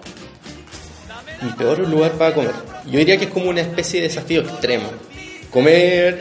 [1.42, 2.52] Mi peor lugar para comer.
[2.86, 4.90] Yo diría que es como una especie de desafío extremo.
[5.50, 6.20] Comer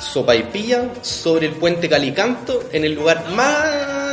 [0.00, 4.03] sopaipilla sobre el puente Calicanto en el lugar más,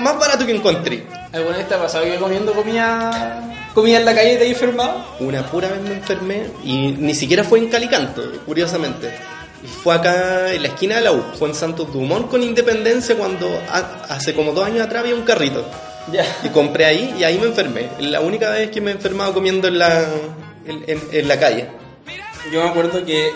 [0.00, 1.04] más barato que encontré.
[1.32, 3.42] ¿Alguna vez te ha pasado que comiendo comida,
[3.74, 5.04] comida en la calle te has enfermado?
[5.20, 9.12] Una pura vez me enfermé y ni siquiera fue en Calicanto, curiosamente.
[9.62, 13.14] Y Fue acá en la esquina de la U, fue en Santos Dumont con Independencia
[13.16, 15.64] cuando ha- hace como dos años atrás había un carrito.
[16.10, 16.24] Ya.
[16.42, 17.88] Y compré ahí y ahí me enfermé.
[18.00, 20.00] La única vez que me he enfermado comiendo en la,
[20.66, 21.68] en, en- en la calle.
[22.50, 23.30] Yo me acuerdo que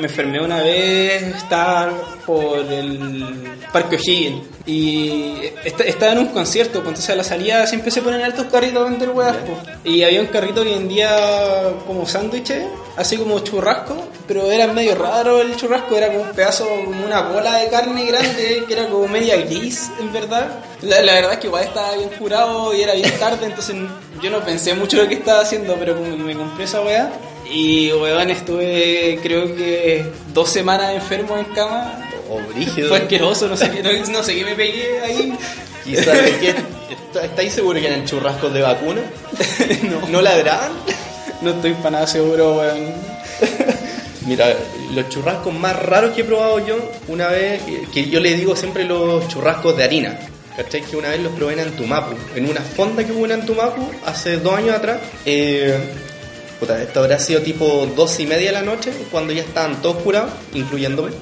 [0.00, 1.92] me enfermé una vez, estaba
[2.26, 3.34] por el
[3.72, 5.34] Parque O'Higgins y
[5.64, 8.82] est- estaba en un concierto, pues entonces a la salida siempre se ponen altos carritos
[8.86, 9.36] a vender huevas.
[9.38, 9.76] pues.
[9.84, 11.10] Y había un carrito que vendía
[11.86, 12.64] como sándwiches,
[12.96, 13.96] así como churrasco,
[14.28, 18.04] pero era medio raro el churrasco, era como un pedazo, como una bola de carne
[18.06, 20.46] grande, que era como media gris, en verdad.
[20.82, 23.76] La, la verdad es que igual estaba bien curado y era bien tarde, entonces
[24.22, 27.10] yo no pensé mucho lo que estaba haciendo, pero como que me compré esa weá.
[27.50, 32.06] Y weón, estuve creo que dos semanas enfermo en cama.
[32.28, 32.88] O brígido.
[32.90, 35.32] Fue asqueroso, no sé qué, no, no sé qué me pegué ahí.
[35.84, 36.16] Quizás.
[36.16, 39.00] ¿Está- ¿Estáis seguros que eran churrascos de vacuna?
[39.82, 40.72] no, ¿No ladraban?
[41.42, 42.92] no estoy para nada seguro, weón.
[44.26, 44.54] Mira,
[44.94, 46.76] los churrascos más raros que he probado yo,
[47.08, 50.18] una vez, que- que yo le digo siempre los churrascos de harina.
[50.56, 50.82] ¿Cachai?
[50.82, 54.36] Que una vez los probé en Antumapu, en una fonda que hubo en Antumapu hace
[54.36, 54.98] dos años atrás.
[55.24, 55.76] Eh,
[56.60, 59.96] puta, esto habrá sido tipo dos y media de la noche, cuando ya estaban todos
[60.02, 61.10] curados, incluyéndome.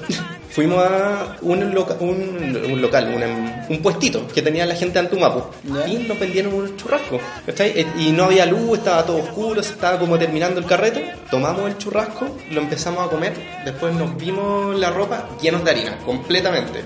[0.51, 5.05] Fuimos a un, loca- un, un local, una- un puestito que tenía la gente de
[5.05, 5.43] Antumapu.
[5.63, 5.87] Ya.
[5.87, 7.21] Y nos vendieron unos churrascos.
[7.45, 7.69] ¿cachai?
[7.79, 11.13] Eh, Y no había luz, estaba todo oscuro, se estaba como terminando el carrete.
[11.29, 13.33] Tomamos el churrasco, lo empezamos a comer.
[13.63, 16.81] Después nos vimos la ropa llenos de harina, completamente.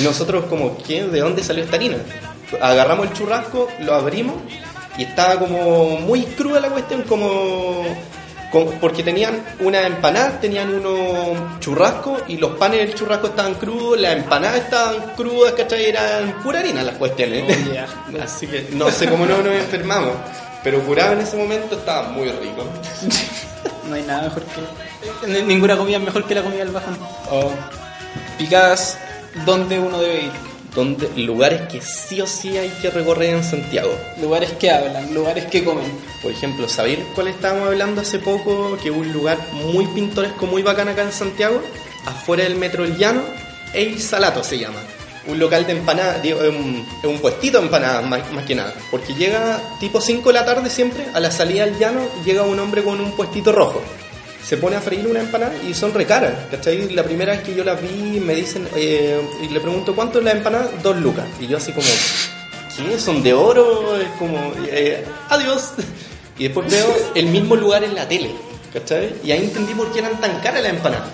[0.00, 1.04] Y nosotros como, ¿qué?
[1.04, 1.98] ¿De dónde salió esta harina?
[2.60, 4.34] Agarramos el churrasco, lo abrimos
[4.98, 7.82] y estaba como muy cruda la cuestión, como...
[8.50, 14.00] como- porque tenían una empanada, tenían unos churrascos y los panes del churrasco estaban crudos,
[14.00, 15.86] las empanadas estaban crudas, ¿cachai?
[15.86, 17.44] Eran pura harina las cuestiones.
[17.44, 17.86] Oh, ya.
[18.24, 20.12] Así que no sé cómo no nos enfermamos,
[20.64, 22.64] pero curado en ese momento estaba muy rico.
[23.88, 25.42] No hay nada mejor que.
[25.44, 26.98] Ninguna comida es mejor que la comida del bajón.
[28.36, 28.98] Picadas,
[29.44, 30.32] ¿dónde uno debe ir?
[30.76, 33.90] Donde, lugares que sí o sí hay que recorrer en Santiago.
[34.20, 35.90] Lugares que hablan, lugares que comen.
[36.22, 38.76] Por ejemplo, ¿sabéis cuál estábamos hablando hace poco?
[38.82, 41.62] Que un lugar muy pintoresco, muy bacán acá en Santiago,
[42.04, 43.22] afuera del Metro El Llano,
[43.72, 44.78] El Salato se llama.
[45.26, 48.74] Un local de empanadas, digo, es un, un puestito de empanadas más, más que nada.
[48.90, 52.60] Porque llega tipo 5 de la tarde siempre, a la salida del llano, llega un
[52.60, 53.80] hombre con un puestito rojo.
[54.46, 56.90] Se pone a freír una empanada y son recaras, ¿cachai?
[56.94, 60.24] La primera vez que yo las vi me dicen, eh, y le pregunto, ¿cuánto es
[60.24, 60.70] la empanada?
[60.84, 61.24] Dos lucas.
[61.40, 61.88] Y yo así como,
[62.76, 62.96] ¿qué?
[62.96, 64.00] ¿Son de oro?
[64.00, 64.38] Es como,
[64.68, 65.72] eh, adiós.
[66.38, 68.30] Y después veo el mismo lugar en la tele,
[68.72, 69.14] ¿cachai?
[69.24, 71.08] Y ahí entendí por qué eran tan caras las empanadas.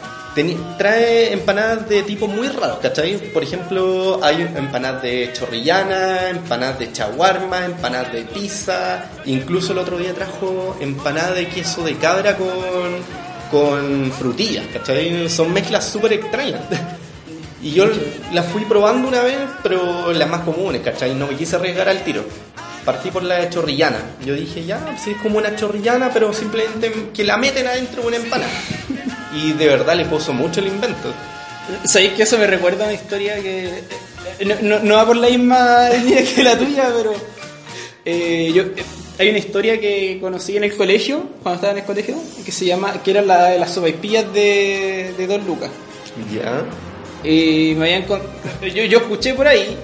[0.78, 3.18] Trae empanadas de tipo muy raros, ¿cachai?
[3.32, 9.98] Por ejemplo, hay empanadas de chorrillana, empanadas de chaguarma, empanadas de pizza, incluso el otro
[9.98, 12.48] día trajo empanada de queso de cabra con,
[13.52, 15.28] con frutillas, ¿cachai?
[15.28, 16.62] Son mezclas súper extrañas.
[17.64, 17.86] Y yo
[18.32, 21.14] las fui probando una vez, pero las más comunes, ¿cachai?
[21.14, 22.24] No me quise arriesgar al tiro.
[22.84, 23.98] Partí por la chorrillana.
[24.26, 28.08] Yo dije, ya, si es como una chorrillana, pero simplemente que la meten adentro de
[28.08, 28.50] una empanada.
[29.32, 31.12] Y de verdad le puso mucho el invento.
[31.84, 33.68] ¿Sabéis que eso me recuerda a una historia que
[34.40, 37.14] eh, no, no- no va por la misma línea que la tuya, pero
[38.04, 38.84] eh, yo, eh,
[39.22, 42.64] hay una historia que conocí en el colegio, cuando estaba en el colegio, que se
[42.66, 45.70] llama, que era la de las sopaipillas de, de Don Lucas.
[46.32, 46.62] Ya.
[47.28, 48.04] Y me habían
[48.74, 49.76] yo, yo escuché por ahí.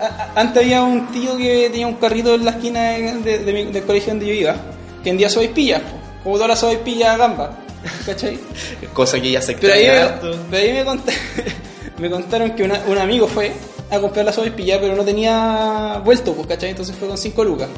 [0.00, 3.38] a- a- antes había un tío que tenía un carrito en la esquina de- de-
[3.38, 4.54] de mi- del colegio donde yo iba,
[5.02, 5.82] que vendía sopaipillas,
[6.22, 7.58] como todas las sopaipillas gamba,
[8.04, 8.38] ¿cachai?
[8.92, 11.12] Cosa que ya se Pero ahí, me, pero ahí me, cont-
[11.98, 13.52] me contaron que una- un amigo fue
[13.90, 16.70] a comprar la sopaipilla, pero no tenía vuelto, ¿cachai?
[16.70, 17.68] Entonces fue con 5 lucas.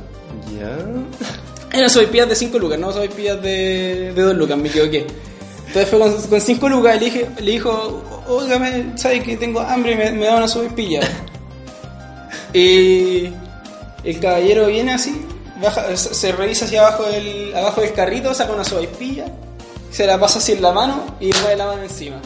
[0.59, 0.79] Ya.
[1.77, 5.07] Eran sopaipillas de 5 lucas, no sopaipillas de, de 2 lucas, me equivoqué.
[5.67, 8.61] Entonces fue con, con 5 lucas y le, dije, le dijo, oiga,
[8.97, 11.01] ¿sabes que tengo hambre y me, me da una sopaipilla?
[12.55, 13.31] y
[14.05, 15.21] el caballero viene así,
[15.61, 19.27] baja, se, revisa hacia abajo del, abajo del carrito, saca una sopaipilla,
[19.91, 22.21] se la pasa así en la mano y pone la mano encima.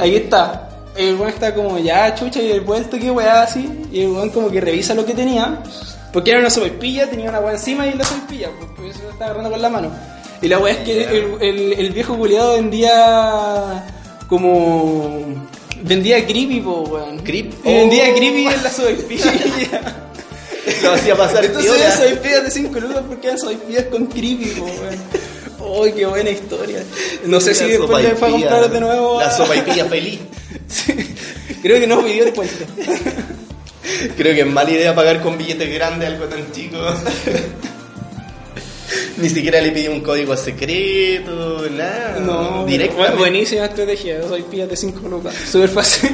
[0.00, 0.68] Ahí está.
[0.96, 3.86] El weón está como ya chucha y el vuelto que weá así.
[3.92, 5.62] Y el weón como que revisa lo que tenía.
[6.18, 9.10] Porque era una sopaipilla, tenía una weá encima y la sopaipilla, pues, pues eso lo
[9.10, 9.92] estaba agarrando con la mano.
[10.42, 13.84] Y la weá es que el, el- el viejo culiado vendía
[14.28, 15.20] como.
[15.82, 17.18] Vendía creepy, po, weón.
[17.20, 17.52] Creep.
[17.64, 18.16] Y vendía Oh.
[18.16, 19.32] creepy en la sopaipilla.
[20.82, 24.64] Lo hacía pasar Entonces eran sopaipillas de 5 lucas porque eran sopaipillas con creepy, po,
[24.64, 25.78] weón.
[25.80, 26.82] ¡Uy, qué buena historia!
[27.26, 29.20] No sé si La después le fue a comprar de nuevo.
[29.20, 30.18] La sopaipilla feliz.
[30.68, 30.92] Sí.
[31.62, 32.64] Creo que no pidió descuento.
[34.16, 36.78] Creo que es mala idea pagar con billetes grandes algo tan chico.
[39.18, 42.18] Ni siquiera le pidió un código secreto, nada.
[42.20, 42.96] No, directo.
[42.98, 44.22] bu- buenísima estrategia.
[44.26, 45.34] Soy pillas de 5 lucas.
[45.50, 46.10] Súper fácil.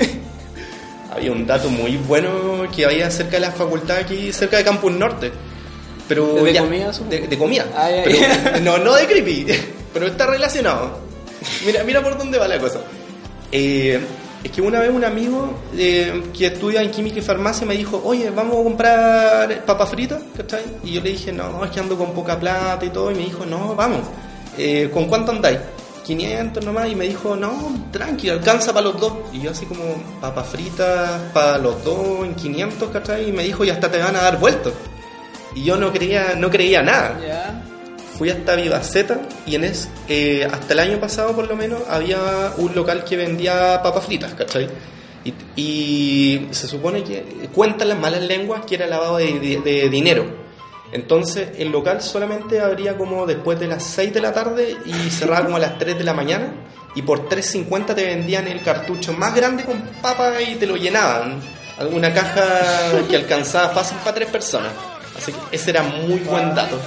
[1.15, 4.93] Había un dato muy bueno que había cerca de la facultad aquí, cerca de Campus
[4.93, 5.31] Norte.
[6.09, 6.91] Pero ¿De ya- comida?
[7.09, 7.67] De, de comida.
[7.77, 9.47] Ah, Pero- no, no de creepy,
[9.93, 10.99] pero está relacionado.
[11.67, 12.81] Mira, mira por dónde va la cosa.
[13.53, 14.01] Eh,
[14.45, 18.03] es que una vez un amigo eh, que estudia en química y farmacia me dijo,
[18.05, 20.63] oye, vamos a comprar papas fritas, ¿cachai?
[20.85, 23.11] Y yo le dije, no, es que ando con poca plata y todo.
[23.11, 24.03] Y me dijo, no, vamos.
[24.59, 25.61] Eh, ¿Con cuánto andáis?
[26.05, 26.91] 500 nomás.
[26.91, 29.15] Y me dijo, no, tranqui, alcanza para los dos.
[29.33, 29.83] Y yo así como,
[30.21, 33.31] papas fritas para los dos en 500, ¿cachai?
[33.31, 34.75] Y me dijo, y hasta te van a dar vueltos.
[35.55, 37.19] Y yo no creía, no creía nada.
[38.17, 42.53] Fui hasta Vivaceta y en es, eh, hasta el año pasado por lo menos había
[42.57, 44.69] un local que vendía papas fritas, ¿cachai?
[45.57, 50.45] Y, se supone que cuentan las malas lenguas que era lavado de dinero.
[50.95, 55.45] Entonces el local solamente abría como después de las 6 de la tarde y cerraba
[55.45, 56.55] como a las 3 de la mañana
[56.95, 61.41] y por 3.50 te vendían el cartucho más grande con papas y te lo llenaban.
[61.79, 62.45] Alguna caja
[63.09, 64.73] que alcanzaba fácil para tres personas.
[65.17, 66.79] Así que ese era muy buen dato.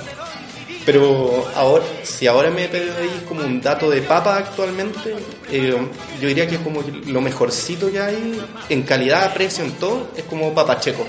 [0.87, 5.13] Pero ahora, si ahora me pedís como un dato de papa actualmente,
[5.51, 5.75] eh,
[6.21, 10.23] yo diría que como que lo mejorcito que hay en calidad, precio, en todo, es
[10.23, 11.05] como papacheco.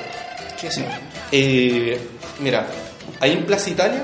[0.61, 0.87] ¿Qué es eso?
[1.31, 1.97] Eh,
[2.41, 2.67] mira,
[3.21, 4.03] ahí en Plaza Italia,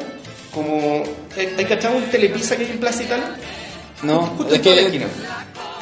[0.52, 1.02] como...
[1.36, 3.34] ¿Hay cachado un telepizza que hay en Plaza Italia?
[4.04, 4.86] No, Justo es en toda la que.
[4.86, 5.06] esquina.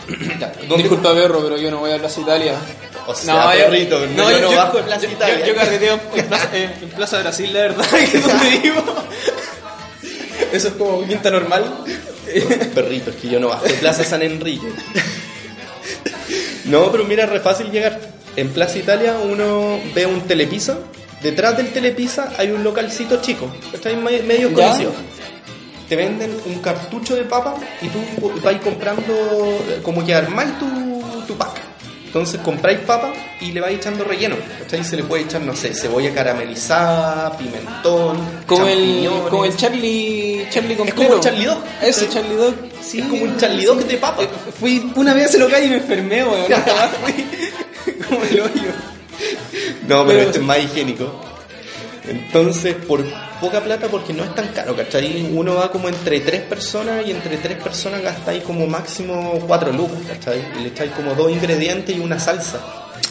[0.40, 2.54] Ya, ¿dónde- Disculpa, perro, pero yo no voy a Plaza Italia.
[3.06, 5.40] O sea, perrito, no, yo no bajo en Plaza Italia.
[5.40, 8.82] Yo, yo carreteo en Plaza, eh, en Plaza Brasil, la verdad, que es donde vivo.
[10.52, 11.64] Eso es como quinta normal.
[12.74, 14.66] Perrito, es que yo no bajo de Plaza San Enrique.
[16.66, 17.98] No, pero mira, es re fácil llegar.
[18.36, 20.78] En Plaza Italia uno ve un telepizza.
[21.22, 23.50] Detrás del telepizza hay un localcito chico.
[23.72, 24.92] Está ahí me- medio conocido.
[25.88, 27.98] Te venden un cartucho de papa y tú
[28.42, 29.12] vas comprando,
[29.68, 30.66] eh, como que armáis tu,
[31.26, 31.60] tu pack.
[32.12, 34.36] Entonces compráis papa y le vais echando relleno.
[34.60, 34.84] ¿cachai?
[34.84, 40.72] Se le puede echar, no sé, cebolla caramelizada, pimentón, Como el, como el Charlie, Charlie
[40.72, 41.02] Es completo.
[41.04, 41.58] como el Charlie Dog.
[41.80, 42.54] Eso, Charlie Dog.
[42.82, 44.24] Sí, es como un Charlie Dog de papa.
[44.60, 46.40] Fui una vez a ese local y me enfermé, weón.
[46.42, 47.94] Nunca más fui.
[48.06, 48.62] Como el hoyo.
[49.88, 51.31] No, pero, Pero- este es más higiénico.
[52.08, 53.04] Entonces, por
[53.40, 55.30] poca plata, porque no es tan caro, ¿cachai?
[55.32, 60.00] Uno va como entre tres personas y entre tres personas gastáis como máximo cuatro lucas,
[60.08, 60.44] ¿cachai?
[60.58, 62.60] Y le echáis como dos ingredientes y una salsa.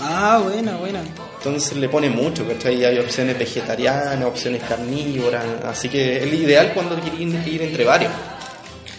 [0.02, 1.02] Ah, buena, buena.
[1.38, 2.84] Entonces le pone mucho, ¿cachai?
[2.84, 8.12] Hay opciones vegetarianas, opciones carnívoras, así que es ideal cuando queréis ir entre varios.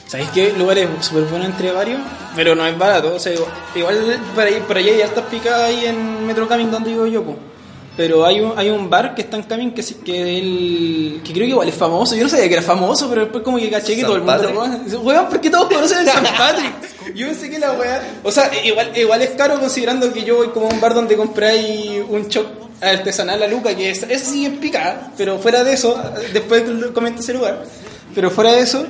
[0.07, 0.53] ¿Sabéis qué?
[0.59, 2.01] Lugares súper buenos entre varios,
[2.37, 3.15] pero no es barato.
[3.15, 3.33] O sea,
[3.75, 7.23] igual para ir por allá hay hartas picadas ahí en Metro Camin donde vivo yo,
[7.23, 7.52] po.
[7.97, 11.33] Pero hay un, hay un bar que está en Camin que, sí- que, el, que
[11.33, 12.15] creo que igual es famoso.
[12.17, 14.23] Yo no sabía que era famoso, pero después como que caché que ¿San todo el
[14.23, 14.97] mundo lo conoce.
[14.97, 16.73] Weón, porque todos conocen el San Patrick.
[17.15, 18.03] Yo pensé que la weá.
[18.23, 21.17] O sea, igual, igual es caro considerando que yo voy como a un bar donde
[21.17, 22.47] compráis un choc
[22.81, 26.01] artesanal a Luca, que es, eso sí es pica, pero fuera de eso,
[26.33, 26.63] después
[26.95, 27.65] comento ese lugar.
[28.15, 28.87] Pero fuera de eso,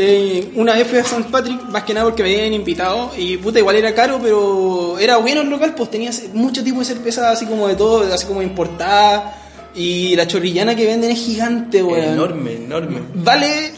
[0.00, 3.36] eh, una vez fui a San Patrick, más que nada porque me habían invitado, y
[3.36, 7.32] puta, igual era caro, pero era bueno el local, pues tenía mucho tipo de cerveza,
[7.32, 9.34] así como de todo, así como importada,
[9.74, 12.12] y la chorrillana que venden es gigante, weón.
[12.12, 13.00] Enorme, enorme.
[13.12, 13.72] Vale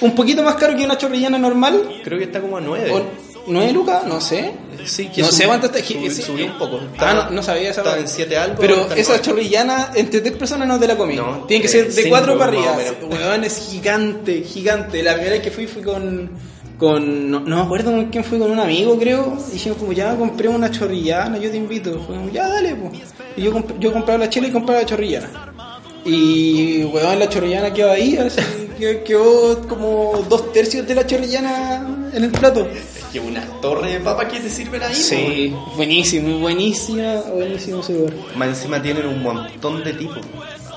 [0.00, 2.90] un poquito más caro que una chorrillana normal, Creo que está como a 9.
[2.90, 4.52] o 9 lucas, no sé.
[4.84, 5.78] Sí, no sé cuánto está.
[5.80, 6.80] subió- sí, subió un poco.
[6.98, 10.66] Ah, no, no sabía esa está en siete algo, Pero esa chorrillana, entre tres personas
[10.66, 11.14] no te la comí.
[11.16, 12.92] No, Tiene que ser de cinco, cuatro para más o arriba.
[13.10, 15.02] Weón, es gigante, gigante.
[15.02, 16.30] La primera vez que fui fui con.
[16.78, 19.36] con no, no me acuerdo con quién fui, con un amigo, creo.
[19.50, 21.92] Y dijimos, como ya compré una chorrillana, yo te invito.
[22.06, 22.92] Fue como, ya dale, pues.
[23.36, 25.28] Y yo, comp- yo compraba la chela y compraba la chorrillana.
[26.04, 28.40] Y, weón, la chorrillana quedó ahí, así,
[28.78, 32.66] que- quedó como dos tercios de la chorrillana en el plato.
[33.12, 34.94] Que una torre de papa que te sirven ahí.
[34.94, 38.14] Sí, buenísimo, buenísima, buenísimo ese lugar.
[38.36, 40.20] Más encima tienen un montón de tipos.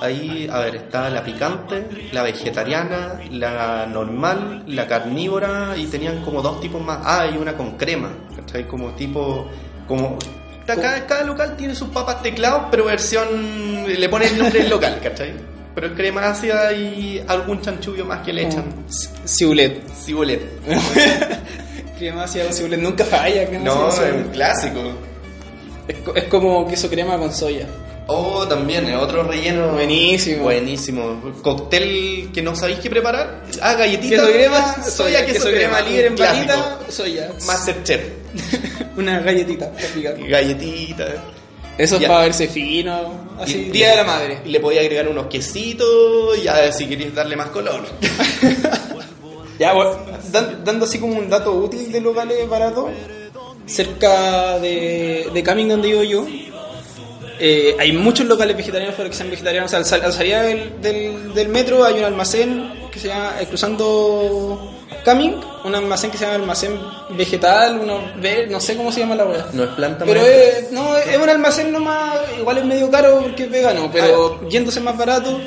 [0.01, 6.41] Ahí, a ver, está la picante, la vegetariana, la normal, la carnívora y tenían como
[6.41, 6.99] dos tipos más.
[7.03, 8.67] Ah, y una con crema, ¿cachai?
[8.67, 9.47] Como tipo.
[9.87, 10.19] Como.
[10.65, 13.85] Cada, cada local tiene sus papas teclados, pero versión.
[13.87, 15.33] le pone el nombre del local, ¿cachai?
[15.73, 18.65] Pero es crema ácida y algún chanchullo más que le echan.
[19.25, 19.81] Cibulet.
[20.03, 20.41] Cibolet.
[21.97, 23.45] Crema ácida con nunca falla.
[23.47, 24.79] crema No, es un clásico.
[25.87, 27.67] es, co- es como queso crema con soya.
[28.07, 29.69] Oh, también, es otro relleno.
[29.69, 30.43] Buenísimo.
[30.43, 31.33] Buenísimo.
[31.41, 33.43] Cóctel que no sabéis qué preparar.
[33.61, 34.17] Ah, galletita.
[34.17, 35.81] Queso crema, soya, queso, crema.
[35.81, 36.47] líder en un clásico.
[36.47, 37.29] barrita, soya.
[37.47, 38.01] Masterchef.
[38.97, 39.71] Una galletita.
[40.29, 41.07] Galletita.
[41.77, 42.07] Eso es Ya.
[42.07, 43.25] para verse fino.
[43.39, 44.39] Así, Y- Día de la Madre.
[44.45, 47.81] Le podía agregar unos quesitos y a ver si queréis darle más color.
[49.59, 49.91] Ya, bueno,
[50.31, 52.89] dan- dando así como un dato útil de locales baratos,
[53.65, 56.25] cerca de, de Camin donde vivo yo,
[57.39, 59.73] eh, hay muchos locales vegetarianos para que sean vegetarianos.
[59.73, 63.33] O sea, a la salida del, del, del metro hay un almacén que se llama,
[63.41, 64.71] eh, cruzando
[65.03, 65.35] Camin,
[65.65, 66.79] un almacén que se llama almacén
[67.11, 69.47] vegetal, uno ve, no sé cómo se llama la wea.
[69.53, 73.43] No es planta Pero es, no, es un almacén nomás, igual es medio caro porque
[73.43, 75.37] es vegano, pero yéndose más barato,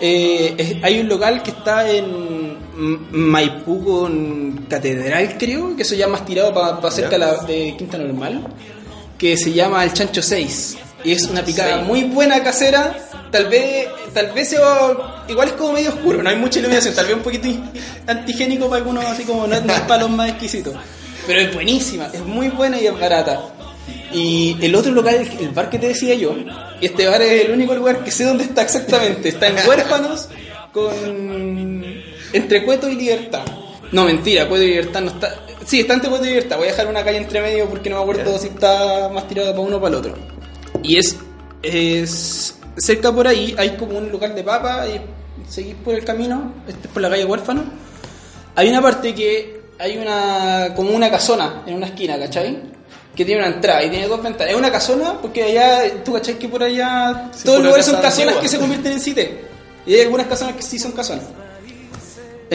[0.00, 2.33] eh, es- hay un local que está en
[2.76, 7.98] Maipú con Catedral, creo, que eso ya más tirado para cerca de, la- de Quinta
[7.98, 8.46] Normal,
[9.18, 10.76] que se llama El Chancho 6.
[11.04, 12.96] Y es una picada muy buena casera,
[13.30, 14.54] tal vez, tal vez
[15.28, 17.46] igual es como medio oscuro, no hay mucha iluminación, tal vez un poquito
[18.06, 20.74] antigénico para algunos, así como no, no es para los más exquisitos.
[21.26, 23.40] Pero es buenísima, es muy buena y es barata.
[24.12, 26.34] Y el otro local, el, bar que te decía yo,
[26.80, 29.28] y este bar es el único lugar que sé dónde está exactamente.
[29.28, 30.28] Está en Huérfanos
[30.72, 32.02] con
[32.34, 33.44] entre Cueto y Libertad.
[33.92, 35.34] No, mentira, Cueto y Libertad no está.
[35.64, 36.56] Sí, está entre Cueto y Libertad.
[36.58, 39.50] Voy a dejar una calle entre medio porque no me acuerdo si está más tirado
[39.52, 40.14] para uno o para el otro.
[40.82, 41.16] Y es,
[41.62, 45.00] es cerca por ahí, hay como un local de papa y
[45.50, 47.64] seguís por el camino, este es por la calle Huérfano.
[48.56, 52.74] Hay una parte que hay una como una casona en una esquina, ¿cachai?
[53.14, 54.52] Que tiene una entrada y tiene dos ventanas.
[54.52, 57.96] Es una casona porque allá, tú cachai que por allá Sí, todos los lugares son
[57.96, 58.42] casonas antigua.
[58.42, 59.44] que se convierten en cité.
[59.86, 61.24] Y hay algunas casonas que sí son casonas.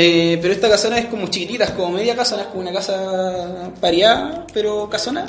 [0.02, 3.70] Eh, pero esta casona es como chiquitita, es como media casona, es como una casa
[3.82, 5.26] pareada, pero casona.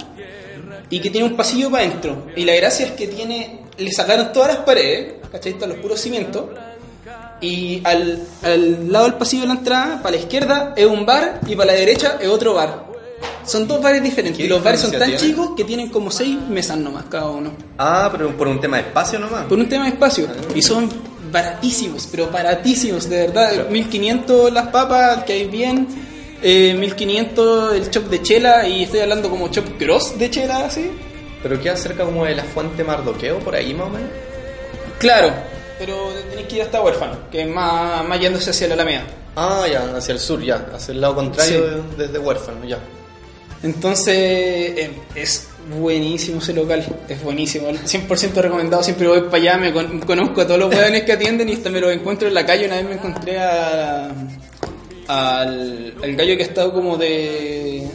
[0.89, 2.27] Y que tiene un pasillo para adentro.
[2.37, 3.63] Y la gracia es que tiene.
[3.79, 5.53] Le sacaron todas las paredes, ¿cachai?
[5.53, 6.45] Están los puros cimientos.
[7.41, 11.41] Y al, al lado del pasillo de la entrada, para la izquierda es un bar
[11.49, 12.85] y para la derecha es otro bar.
[13.45, 14.39] Son dos bares diferentes.
[14.39, 15.17] ¿Qué Y los bares son tan tiene?
[15.17, 17.51] chicos que tienen como seis mesas nomás cada uno.
[17.79, 19.47] Ah, pero por un tema de espacio nomás.
[19.47, 20.29] Por un tema de espacio.
[20.55, 20.89] Y son
[21.31, 23.69] baratísimos, pero baratísimos, de verdad.
[23.69, 25.87] 1500 las papas, que hay bien.
[26.43, 28.67] eh, 1500 el chop de chela.
[28.69, 30.91] Y estoy hablando como chop gross de chela, así.
[31.43, 34.09] Pero queda cerca como de la fuente Mardoqueo, por ahí más o menos.
[34.99, 35.33] Claro,
[35.79, 35.97] pero
[36.31, 39.05] tenéis que ir hasta huérfano, que es más, más yéndose hacia la Alameda.
[39.37, 40.67] Ah, ya, hacia el sur, ya.
[40.75, 41.95] Hacia el lado contrario Sí.
[41.97, 42.79] desde huérfano, ya.
[43.63, 49.73] Entonces, eh, es buenísimo ese local, es buenísimo, 100% recomendado, siempre voy para allá, me
[49.73, 52.45] con- conozco a todos los hueones que atienden y hasta me los encuentro en la
[52.47, 54.11] calle, una vez me encontré a-
[55.09, 57.87] al, al gallo que ha estado como de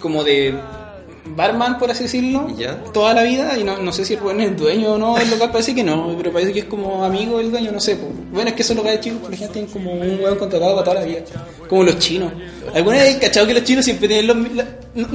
[0.00, 0.54] como de
[1.38, 2.74] barman, por así decirlo, Ya.
[2.92, 3.56] toda la vida.
[3.56, 5.72] Y no, no sé si el weón es el dueño o no del local, parece
[5.74, 7.94] que no, pero parece que es como amigo del dueño, no sé.
[7.96, 8.08] po.
[8.32, 11.00] Bueno, es que esos locales chicos, por ejemplo, tienen como un weón contratado para toda
[11.00, 11.20] la vida.
[11.68, 12.32] Como los chinos.
[12.74, 14.36] ¿Alguna vez cachado que los chinos siempre tienen los.
[14.54, 14.66] la-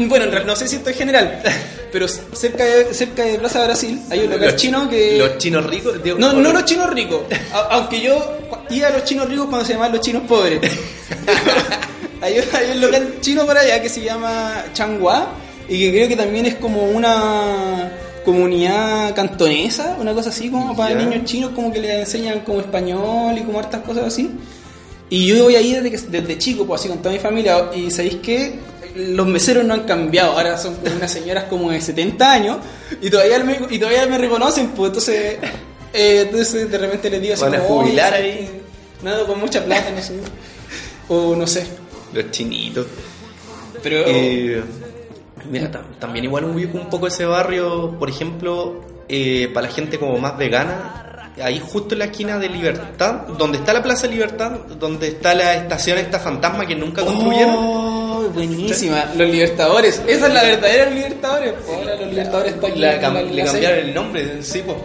[0.08, 1.42] bueno, no sé si esto es general,
[1.92, 5.18] pero cerca de, cerca de Plaza Brasil hay un local Los- chino que.
[5.18, 6.02] Los chinos ricos.
[6.04, 7.22] digo, No, no los chinos ricos.
[7.54, 8.16] A- aunque yo
[8.70, 10.60] iba a los chinos ricos cuando se llamaban los chinos pobres.
[12.22, 15.28] hay, un- hay un local chino por allá que se llama Changhua
[15.70, 17.92] y que creo que también es como una
[18.26, 23.38] comunidad cantonesa, una cosa así como para niños chinos como que les enseñan como español
[23.38, 24.30] y como hartas cosas así.
[25.10, 27.70] Y yo voy ahí desde, que- desde chico, pues así con toda mi familia.
[27.76, 28.56] Y sabéis que
[28.96, 30.32] los meseros no han cambiado.
[30.32, 32.58] Ahora son unas señoras como de 70 años
[33.02, 34.70] y todavía me, y todavía me reconocen.
[34.70, 35.38] Pues entonces,
[35.94, 38.50] eh, entonces de repente les digo así Van a como, jubilar "Oye, ahí".
[39.04, 40.14] Nada, con mucha plata, no sé.
[41.10, 41.66] O no sé.
[42.14, 42.88] Los chinitos.
[43.84, 44.04] Pero.
[44.08, 44.64] Eh,
[45.50, 50.00] mira, tam- también igual ubico un poco ese barrio, por ejemplo, eh, para la gente
[50.00, 54.52] como más vegana, ahí justo en la esquina de Libertad, donde está la Plaza Libertad,
[54.80, 57.56] donde está la estación esta fantasma que nunca construyeron.
[57.58, 59.06] Oh, buenísima.
[59.18, 60.02] Los Libertadores.
[60.08, 61.54] Esa es la verdadera Libertadores.
[61.68, 64.76] Ahora los Libertadores La la- le cambiaron el nombre, sí, po.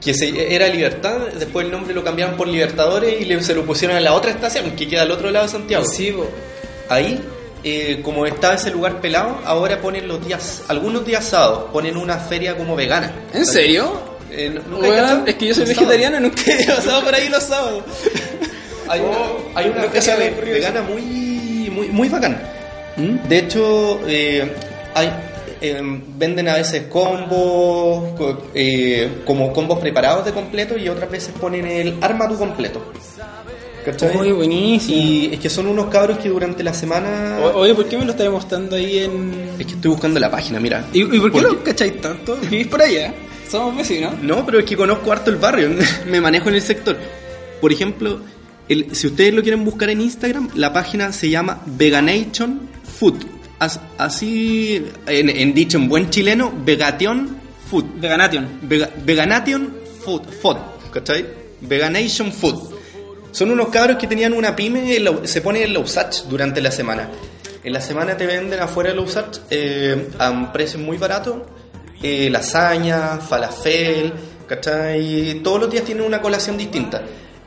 [0.00, 3.64] que se, era Libertad, después el nombre lo cambiaron por Libertadores y le- se lo
[3.64, 5.84] pusieron a la otra estación, que queda al otro lado de Santiago.
[5.84, 6.26] Sí, po.
[6.88, 7.20] Ahí,
[7.64, 12.16] eh, como estaba ese lugar pelado, ahora ponen los días, algunos días sábados, ponen una
[12.18, 13.12] feria como vegana.
[13.32, 14.00] ¿En serio?
[14.30, 17.42] Eh, ¿no- nunca Bueno, es que yo soy vegetariano, nunca he pasado por ahí los
[17.42, 17.82] sábados.
[18.90, 19.18] Hay una,
[19.54, 22.40] hay una Nunca feria ve- vegana muy, muy, muy bacana.
[22.96, 23.28] ¿Mm?
[23.28, 24.50] De hecho, eh,
[24.94, 25.12] hay,
[25.60, 25.78] eh,
[26.16, 31.66] venden a veces combos, co- eh, como combos preparados de completo y otras veces ponen
[31.66, 32.82] el arma tu completo.
[33.90, 34.16] ¿Cachai?
[34.16, 34.96] Uy, buenísimo.
[34.98, 37.38] Y es que son unos cabros que durante la semana...
[37.42, 39.32] O- Oye, ¿por qué me lo estáis mostrando ahí en.?
[39.58, 40.86] Es que estoy buscando la página, mira.
[40.92, 42.36] ¿Y, y por qué lo cacháis tanto?
[42.50, 43.14] ¿Vivís por allá?
[43.50, 44.14] Somos vecinos.
[44.22, 45.70] No, pero es que conozco harto el barrio,
[46.06, 46.96] me manejo en el sector.
[47.60, 48.20] Por ejemplo,
[48.68, 52.60] el- si ustedes lo quieren buscar en Instagram, la página se llama Veganation
[52.98, 53.24] Food.
[53.58, 57.36] As- así, en, en dicho en buen chileno, Vegation
[57.70, 57.84] Food.
[58.00, 58.46] Veganation.
[58.62, 59.72] Vega- Veganation
[60.04, 60.56] Food, food,
[60.92, 61.24] ¿cachai?
[61.62, 62.76] Veganation Food.
[63.38, 66.72] Son unos cabros que tenían una pyme, en la- se pone en Lausach durante la
[66.72, 67.08] semana.
[67.62, 71.46] En la semana te venden afuera de Lausach eh, a un precio muy barato,
[72.02, 74.12] eh, lasaña, falafel,
[74.48, 75.40] ¿cachai?
[75.44, 77.00] Todos los días tienen una colación distinta.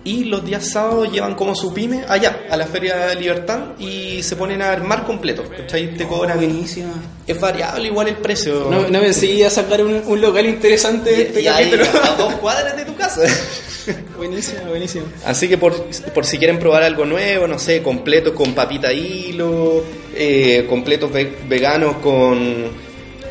[0.06, 4.24] Y los días sábados llevan como su pyme allá, a la Feria de Libertad, y
[4.24, 5.94] se ponen a armar completo, ¿cachai?
[5.98, 6.38] Te cobran...
[6.38, 6.94] Buenísima.
[7.28, 8.70] Es variable igual el precio.
[8.72, 11.72] No, que iba a sacar un, un local interesante de este y, ahí,
[12.04, 13.24] a dos cuadras de tu casa.
[14.17, 15.06] buenísima, buenísima.
[15.26, 15.74] Así que por,
[16.13, 19.84] por si quieren probar algo nuevo, no sé, completos con papita hilo,
[20.15, 22.67] eh, completos ve- veganos con,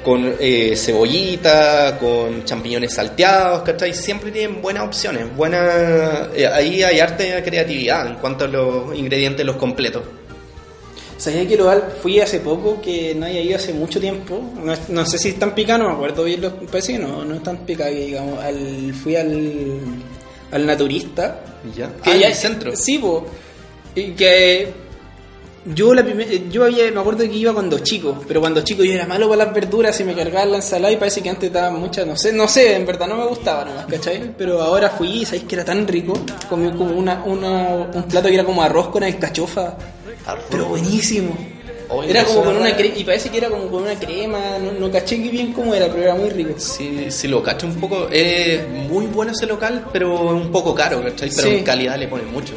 [0.04, 3.94] con eh, cebollita, con champiñones salteados, ¿cachai?
[3.94, 8.94] Siempre tienen buenas opciones, buena, eh, ahí hay arte de creatividad en cuanto a los
[8.96, 10.02] ingredientes los completos.
[11.18, 14.40] ¿Sabía que local fui hace poco, que no había ido hace mucho tiempo?
[14.88, 17.42] No, sé si es tan picado, no me acuerdo bien los que no, no es
[17.42, 19.80] tan picado, que digamos, al, fui al,
[20.52, 21.40] al naturista.
[21.76, 21.88] ¿Ya?
[22.02, 22.72] Que ah, en ya- el centro.
[22.76, 23.26] Sí, po.
[23.94, 24.72] Y que
[25.66, 26.02] yo la
[26.50, 29.44] yo había, me acuerdo que iba cuando chico, pero cuando chico yo era malo para
[29.44, 32.32] las verduras y me cargaba la ensalada y parece que antes daba muchas, no sé,
[32.32, 34.34] no sé, en verdad no me gustaba nomás, ¿cachai?
[34.38, 36.14] Pero ahora fui y sabéis que era tan rico,
[36.48, 39.74] comí como una, una, un plato que era como arroz con alcachofa,
[40.50, 41.36] pero buenísimo.
[41.92, 44.72] Oye, era como con una crema, y parece que era como con una crema, no,
[44.72, 46.54] no caché bien cómo era, pero era muy rico.
[46.56, 48.08] Sí, sí lo cacho un poco.
[48.10, 51.30] Es muy bueno ese local, pero es un poco caro, ¿cachai?
[51.34, 51.54] Pero Sí.
[51.56, 52.54] en calidad le ponen mucho.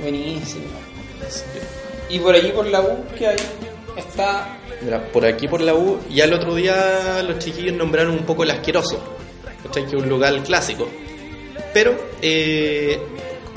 [0.00, 0.64] Buenísimo.
[2.08, 3.36] Y por allí por la U que hay
[3.96, 8.24] está Mira, por aquí por la U, ya el otro día los chiquillos nombraron un
[8.24, 9.00] poco el asqueroso,
[9.64, 9.84] ¿cachai?
[9.86, 10.88] que es un lugar clásico.
[11.74, 12.98] Pero eh,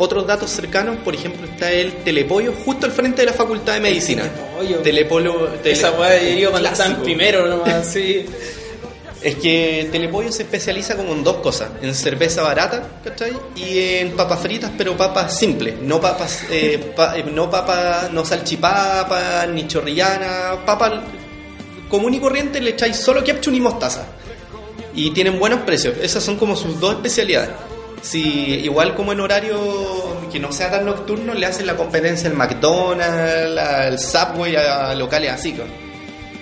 [0.02, 3.80] otros datos cercanos, por ejemplo, está el Telepollo justo al frente de la Facultad de
[3.82, 4.24] Medicina.
[4.24, 4.80] Telepollo.
[4.82, 8.26] Telepolo, tele- Esa weá de estaban primero nomás, sí.
[9.22, 13.32] Es que Telepollo se especializa como en dos cosas, en cerveza barata, ¿cachai?
[13.56, 18.26] Y en papas fritas, pero papas simples, no papas, eh, pa- eh, no papas, no
[18.26, 20.94] salchipapa, ni chorrillana, papas
[21.88, 24.06] común y corriente le echáis solo ketchup y mostaza.
[24.96, 27.52] Y tienen buenos precios, esas son como sus dos especialidades.
[28.02, 28.20] Si
[28.64, 29.60] igual como en horario
[30.32, 35.32] que no sea tan nocturno, le hacen la competencia al McDonald's, al Subway, a locales
[35.32, 35.68] así, con-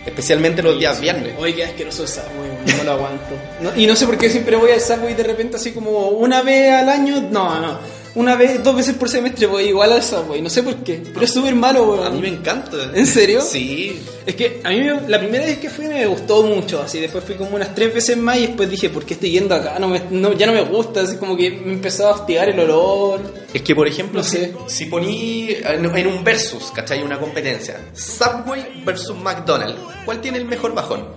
[0.06, 1.34] especialmente los días viernes.
[1.38, 3.36] Oye, qué asqueroso el Subway, no lo aguanto.
[3.62, 6.42] No- y no sé por qué siempre voy al Subway de repente así como una
[6.42, 7.22] vez al año.
[7.30, 7.78] No, no.
[8.16, 11.26] Una vez, dos veces por semestre voy igual al Subway, no sé por qué, pero
[11.26, 12.08] es súper malo, weón.
[12.08, 12.92] A mí me encanta.
[12.94, 13.42] ¿En serio?
[13.42, 14.02] Sí.
[14.26, 17.24] Es que a mí me- la primera vez que fui me gustó mucho, así después
[17.24, 19.78] fui como unas tres veces más y después dije, ¿por qué estoy yendo acá?
[19.80, 22.60] No me- no, ya no me gusta, así como que me empezó a hostigar el
[22.60, 23.22] olor.
[23.54, 24.54] Es que, por ejemplo, No sé.
[24.68, 27.02] si, si poní en, en un versus, ¿cachai?
[27.04, 27.80] Una competencia.
[27.94, 29.80] Subway versus McDonald's.
[30.06, 31.08] ¿Cuál tiene el mejor bajón?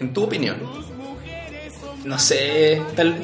[0.00, 0.58] En tu opinión.
[2.04, 3.16] No sé, tal,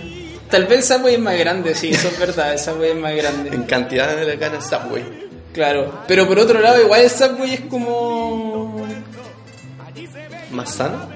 [0.55, 3.17] tal vez el Subway es más grande, sí, eso es verdad, el Subway es más
[3.17, 3.51] grande.
[3.51, 5.03] En cantidad de gana Subway.
[5.53, 8.87] Claro, pero por otro lado igual el Subway es como...
[10.53, 11.09] ¿Más sano?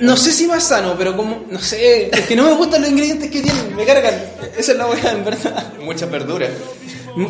[0.00, 1.44] No sé si más sano, pero como...
[1.50, 4.14] No sé, es que no me gustan los ingredientes que tienen, me cargan.
[4.56, 5.74] Esa es la weá, en verdad.
[5.82, 6.50] Muchas verduras.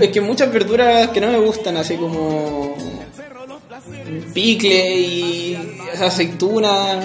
[0.01, 2.77] Es que muchas verduras que no me gustan, así como
[4.33, 7.01] picle y aceituna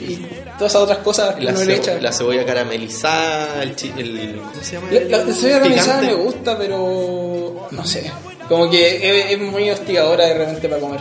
[0.00, 0.18] y
[0.60, 4.88] todas esas otras cosas La, no cebo- la cebolla caramelizada, el, el- ¿cómo se llama?
[4.92, 8.10] La, la, la cebolla caramelizada me gusta, pero no sé.
[8.48, 8.96] Como que
[9.26, 11.00] es, es muy hostigadora de repente para comer.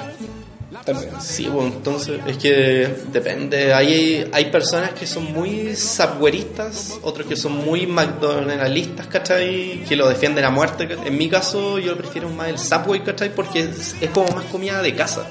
[1.21, 3.73] Sí, bueno, entonces es que depende.
[3.73, 9.83] Hay, hay personas que son muy subwayeristas, otros que son muy McDonaldistas, ¿cachai?
[9.87, 10.87] Que lo defienden a muerte.
[11.05, 13.33] En mi caso, yo prefiero más el Subway, ¿cachai?
[13.33, 15.27] Porque es, es como más comida de casa.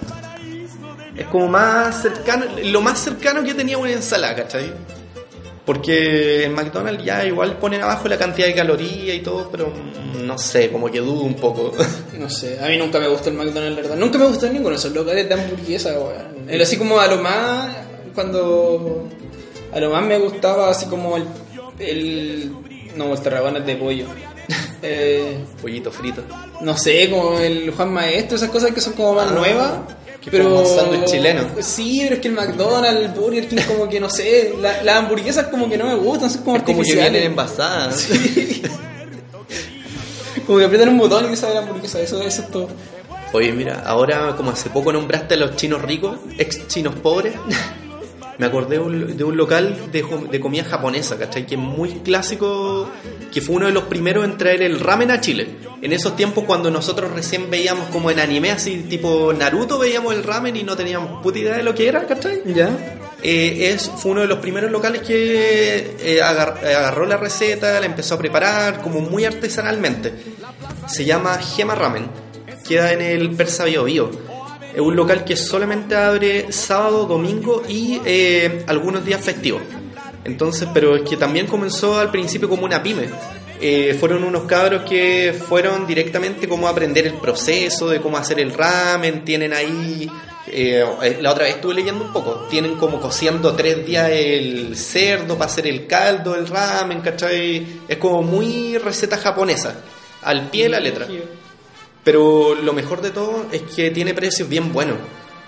[1.19, 4.73] Es como más cercano, lo más cercano que tenía una ensalada, ¿cachai?
[5.67, 9.71] Porque en McDonald's ya igual ponen abajo la cantidad de calorías y todo, pero
[10.25, 11.73] no sé, como que dudo un poco.
[12.19, 13.97] No sé, a mí nunca me gustó el McDonald's, la verdad.
[13.97, 16.49] Nunca me gustó ninguno de esos locales de hamburguesa, weón.
[16.49, 17.69] Era así como a lo más,
[18.15, 19.09] cuando...
[19.73, 21.25] A lo más me gustaba así como el...
[21.79, 22.53] el
[22.97, 24.07] no, el terragones de pollo.
[24.81, 26.23] Eh, Pollito frito.
[26.61, 29.73] no sé, como el Juan Maestro, esas cosas que son como más Ah, nuevas.
[30.23, 31.45] Que Pero un sándwich chileno.
[31.61, 34.97] Sí, pero es que el McDonald's, el Burger King, como que no sé, la- las
[34.97, 38.07] hamburguesas como que no me gustan, son como Es como que vienen envasadas.
[40.47, 42.69] Como que aprietan un botón y te sale la hamburguesa, eso, eso es todo.
[43.35, 47.35] Oye, mira, ahora como hace poco nombraste a los chinos ricos, ex chinos pobres,
[48.39, 51.45] me acordé de un, de un local de, de comida japonesa, ¿cachai?
[51.47, 52.89] Que es muy clásico,
[53.33, 55.49] que fue uno de los primeros en traer el ramen a Chile.
[55.83, 60.23] En esos tiempos cuando nosotros recién veíamos como en anime, así tipo Naruto, veíamos el
[60.25, 62.43] ramen y no teníamos puta idea de lo que era, ¿cachai?
[62.47, 62.71] ¿Ya?
[63.23, 67.81] Eh, es, fue uno de los primeros locales que eh, agar- eh, agarró la receta,
[67.81, 70.13] la empezó a preparar como muy artesanalmente.
[70.87, 72.07] Se llama Gema Ramen,
[72.67, 74.28] queda en el Persa Bio Bio.
[74.79, 79.61] Es un local que solamente abre sábado, domingo y eh, algunos días festivos.
[80.23, 83.09] Entonces, pero es que también comenzó al principio como una pyme.
[83.61, 88.53] Eh, fueron unos cabros que fueron directamente como aprender el proceso de cómo hacer el
[88.53, 90.09] ramen, tienen ahí
[90.47, 90.85] eh,
[91.23, 92.47] la otra vez estuve leyendo un poco.
[92.49, 97.81] Tienen como cociendo tres días el cerdo para hacer el caldo, el ramen, ¿cachai?
[97.89, 99.83] Es como muy receta japonesa,
[100.23, 101.09] al pie de la letra.
[102.09, 104.97] Pero lo mejor de todo es que tiene precios bien buenos.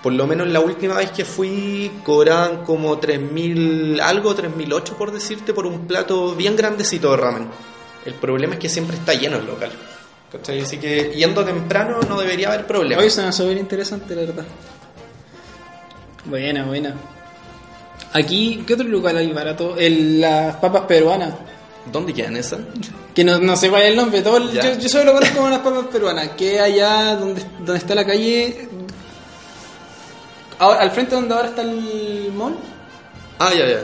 [0.03, 5.55] Por lo menos la última vez que fui cobraban como 3.000 algo, 3.008 por decirte,
[5.55, 7.47] por un plato bien grandecito de ramen.
[8.05, 9.71] El problema es que siempre está lleno el local.
[10.31, 10.61] ¿cachai?
[10.61, 13.01] Así que yendo temprano no debería haber problema.
[13.01, 14.45] Hoy suena súper interesante, la verdad.
[16.25, 16.93] Buena, buena.
[18.13, 19.75] Aquí, ¿qué otro lugar hay barato?
[19.77, 21.33] El, las papas peruanas.
[21.91, 22.59] ¿Dónde quedan esas?
[23.15, 24.21] Que no, no sé cuál es el nombre.
[24.21, 26.29] Todo el- yo, yo solo lo conozco como las papas peruanas.
[26.37, 28.67] Que allá donde, donde está la calle.
[30.59, 32.55] ahora- al frente donde ahora está el mall.
[33.39, 33.79] Ah, ya, ya.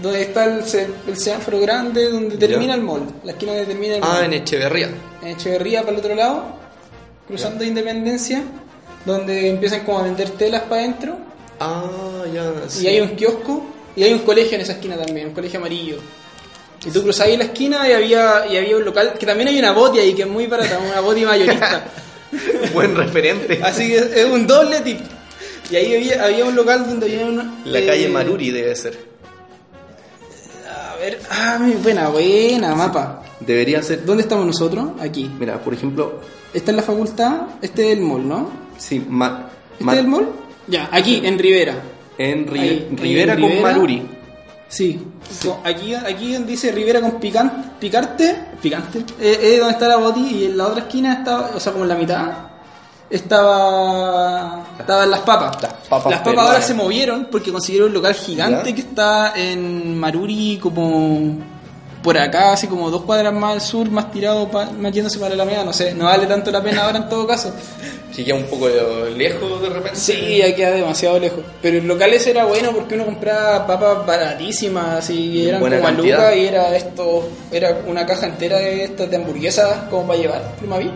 [0.00, 2.74] Donde está el, se- el semáforo grande, donde termina Ya.
[2.74, 3.02] el mall.
[3.24, 4.24] La esquina donde termina el Ah, mall.
[4.24, 4.90] en Echeverría.
[5.22, 6.44] en Echeverría para el otro lado,
[7.26, 8.42] cruzando Independencia,
[9.04, 11.16] donde empiezan como a vender telas para adentro.
[11.60, 12.52] Ah, ya.
[12.68, 12.84] sí.
[12.84, 13.64] Y hay un kiosco
[13.96, 15.96] y hay un colegio en esa esquina también, un colegio amarillo.
[16.86, 19.58] Y tú cruzabas ahí la esquina y había, y había un local, que también hay
[19.58, 21.84] una boti ahí que es muy barata, una boti mayorista.
[22.72, 23.60] Buen referente.
[23.62, 25.00] Así que es un doble tip.
[25.70, 27.54] Y ahí había, había un local donde había una...
[27.64, 28.98] La eh, calle Maruri debe ser.
[30.70, 33.22] A ver, ah, buena, buena mapa.
[33.40, 34.04] Debería ser.
[34.04, 34.90] ¿Dónde estamos nosotros?
[35.00, 35.30] Aquí.
[35.38, 36.20] Mira, por ejemplo,
[36.54, 38.50] Esta es la facultad, este es el mall, ¿no?
[38.78, 40.28] sí, ma- ¿Este ma- es el mall?
[40.66, 41.74] Ya, aquí, en Rivera.
[42.18, 43.68] en Ri- Ahí, Rivera en con Rivera.
[43.72, 44.02] Maruri.
[44.68, 45.00] Sí.
[45.64, 50.20] Aquí, aquí donde dice Rivera con pican- picarte, picante, eh, es donde está la boti
[50.20, 52.30] y en la otra esquina estaba, o sea, como en la mitad,
[53.08, 55.62] estaba estaban las papas.
[55.62, 55.72] Las
[56.20, 58.74] papas ahora se movieron porque consiguieron un local gigante ¿Ya?
[58.74, 61.38] que está en Maruri como
[62.08, 65.34] por acá, así como dos cuadras más al sur, más tirado, pa- más yéndose para
[65.34, 67.52] la media, no sé, no vale tanto la pena ahora en todo caso.
[68.16, 68.66] Que queda un poco
[69.14, 69.98] lejos de repente.
[70.00, 71.40] Sí, ya queda demasiado lejos.
[71.60, 76.02] Pero el local ese era bueno porque uno compraba papas baratísimas, De eran buena como
[76.02, 80.56] lucas y era esto, era una caja entera de estas de hamburguesas como para llevar,
[80.56, 80.90] Primavit.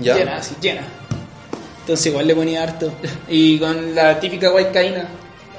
[0.00, 0.16] Ya.
[0.16, 0.80] Llena, así, llena.
[1.80, 2.90] Entonces igual le ponía harto.
[3.28, 5.06] Y con la típica guaycaína.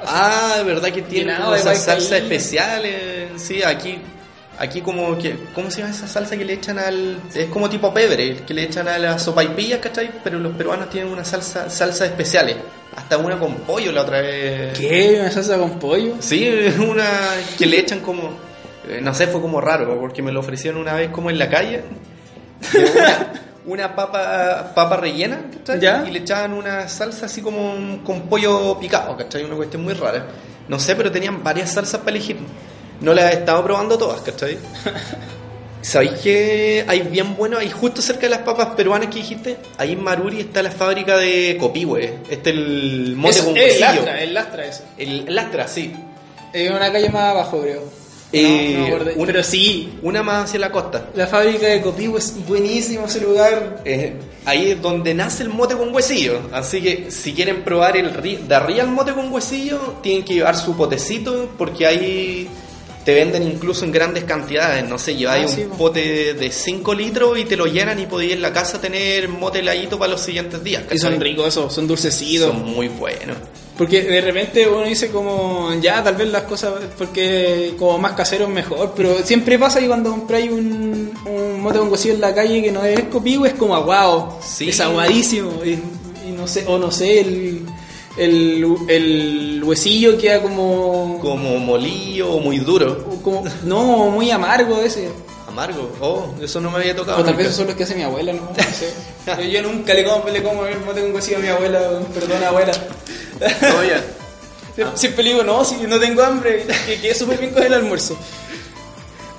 [0.06, 3.30] Ah, de verdad que tiene esas salsas especiales.
[3.38, 4.00] Sí, aquí,
[4.60, 7.94] aquí como que, ¿cómo se llama esa salsa que le echan al, es como tipo
[7.94, 10.12] pebre, que le echan a las sopaipillas, ¿cachai?
[10.24, 12.58] Pero los peruanos tienen una salsa, salsa especiales.
[12.96, 14.78] Hasta una con pollo la otra vez.
[14.78, 15.18] ¿Qué?
[15.22, 16.16] ¿Una salsa con pollo?
[16.20, 17.08] Sí, una
[17.58, 18.32] que le echan como,
[18.88, 21.50] eh, no sé, fue como raro, porque me lo ofrecieron una vez como en la
[21.50, 21.84] calle.
[23.66, 25.80] una papa, papa rellena, ¿cachai?
[25.80, 26.04] ¿Ya?
[26.06, 29.46] Y le echaban una salsa así como con pollo picado, ¿cachai?
[29.46, 30.26] Una cuestión muy rara.
[30.68, 32.38] No sé, pero tenían varias salsas para elegir.
[33.02, 34.58] No las he estado probando todas, ¿cachai?
[35.82, 37.58] ¿Sabéis que hay bien bueno?
[37.58, 41.18] Ahí justo cerca de las papas peruanas que dijiste, ahí en Maruri está la fábrica
[41.18, 42.16] de Copihue.
[42.30, 43.86] Este el mote Es, con es huesillo.
[43.86, 44.84] lastra, es lastra eso.
[44.98, 45.94] El el lastra, sí.
[46.52, 47.84] Es una calle más abajo, creo.
[48.34, 49.12] Eh, no, no me acuerdo.
[49.22, 51.06] un- Pero sí, Una más hacia la costa.
[51.16, 53.82] la fábrica de Copivo es buenísimo ese lugar.
[53.86, 54.14] Eh,
[54.46, 56.42] ahí es donde nace el mote con huesillo.
[56.52, 58.12] Así que si quieren probar el
[58.48, 62.48] de arriba el mote con huesillo, tienen que llevar su potecito porque ahí
[63.06, 64.88] te venden incluso en grandes cantidades.
[64.88, 65.78] No sé, lleváis Ah, sí, un po.
[65.78, 69.60] pote de 5 litros y te lo llenan y podéis en la casa tener mote
[69.60, 70.84] heladito para los siguientes días.
[70.92, 72.48] Y son ricos esos, son dulcecitos.
[72.50, 73.38] Son muy buenos.
[73.78, 78.44] Porque de repente uno dice como, ya, tal vez las cosas, porque como más casero
[78.44, 82.36] es mejor, pero siempre pasa que cuando compráis un, un mote con huesillo en la
[82.36, 84.68] calle que no es copivo, es como aguado, Sí.
[84.68, 85.80] es aguadísimo, y,
[86.28, 87.62] y no sé, o no sé, el,
[88.20, 93.06] el, el huesillo queda como, Como molillo o muy duro.
[93.24, 95.10] como, no, muy amargo ese.
[95.48, 95.92] Amargo.
[96.00, 97.22] Oh, eso no me había tocado.
[97.22, 99.50] O tal vez eso es lo que hace mi abuela, no, No sé.
[99.52, 101.80] Yo, nunca le como, le como el mote con huesillo a mi abuela,
[102.14, 102.72] perdona abuela.
[103.42, 104.04] No, ya.
[104.76, 107.74] Sie- Siempre le digo, no, si no tengo hambre, que quede súper bien con el
[107.74, 108.16] almuerzo.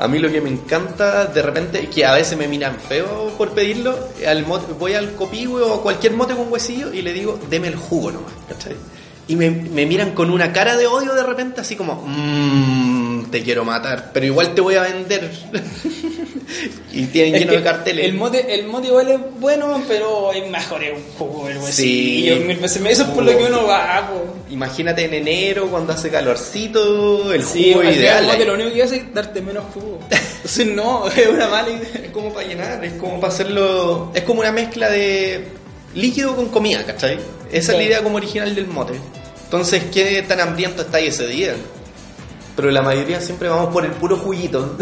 [0.01, 3.51] A mí lo que me encanta de repente, que a veces me miran feo por
[3.51, 3.95] pedirlo,
[4.27, 7.77] al mote- voy al copihue o cualquier mote con huesillo y le digo, deme el
[7.77, 8.75] jugo nomás, ¿cachai?
[9.29, 13.43] Y me, me miran con una cara de odio de repente, así como, mmm, te
[13.43, 15.31] quiero matar, pero igual te voy a vender.
[16.93, 18.05] y tienen Es lleno de carteles.
[18.07, 22.37] El mote, el mote igual es bueno, pero es mejor es un jugo el huesillo.
[22.37, 22.41] Sí.
[22.45, 22.83] mil veces.
[22.85, 24.37] Eso es por lo que uno va, po.
[24.51, 28.19] Imagínate en enero cuando hace calorcito, el Sí, jugo ideal.
[28.25, 28.47] el mote ahí.
[28.47, 29.99] lo único que hace es darte menos jugo.
[30.11, 31.89] Entonces no, es una mala idea.
[32.05, 34.11] Es como para llenar, es como para hacerlo.
[34.15, 35.45] Es como una mezcla de
[35.95, 37.19] líquido con comida, ¿cachai?
[37.53, 38.95] Esa es la idea como original del mote.
[39.45, 41.55] Entonces, ¿qué tan hambriento estáis ese día?
[42.57, 44.77] Pero la mayoría siempre vamos por el puro juguito.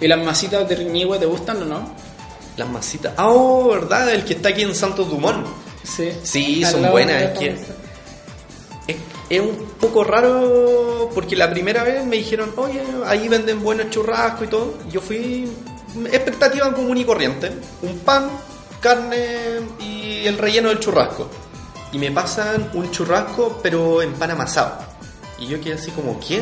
[0.00, 1.94] ¿Y las masitas de Riñihue te gustan o no?
[2.56, 3.14] Las masitas.
[3.16, 4.12] Ah, oh, ¿verdad?
[4.12, 5.46] El que está aquí en Santos Dumont.
[5.84, 6.12] Sí.
[6.22, 7.38] Sí, son buenas.
[7.38, 7.56] que
[8.86, 8.96] es,
[9.30, 14.46] es un poco raro porque la primera vez me dijeron, oye, ahí venden buenos churrascos
[14.46, 14.74] y todo.
[14.90, 15.50] Yo fui
[16.06, 17.50] expectativa común y corriente.
[17.82, 18.28] Un pan,
[18.80, 21.28] carne y el relleno del churrasco.
[21.92, 24.91] Y me pasan un churrasco pero en pan amasado.
[25.42, 26.40] Y yo quedé así como, ¿qué?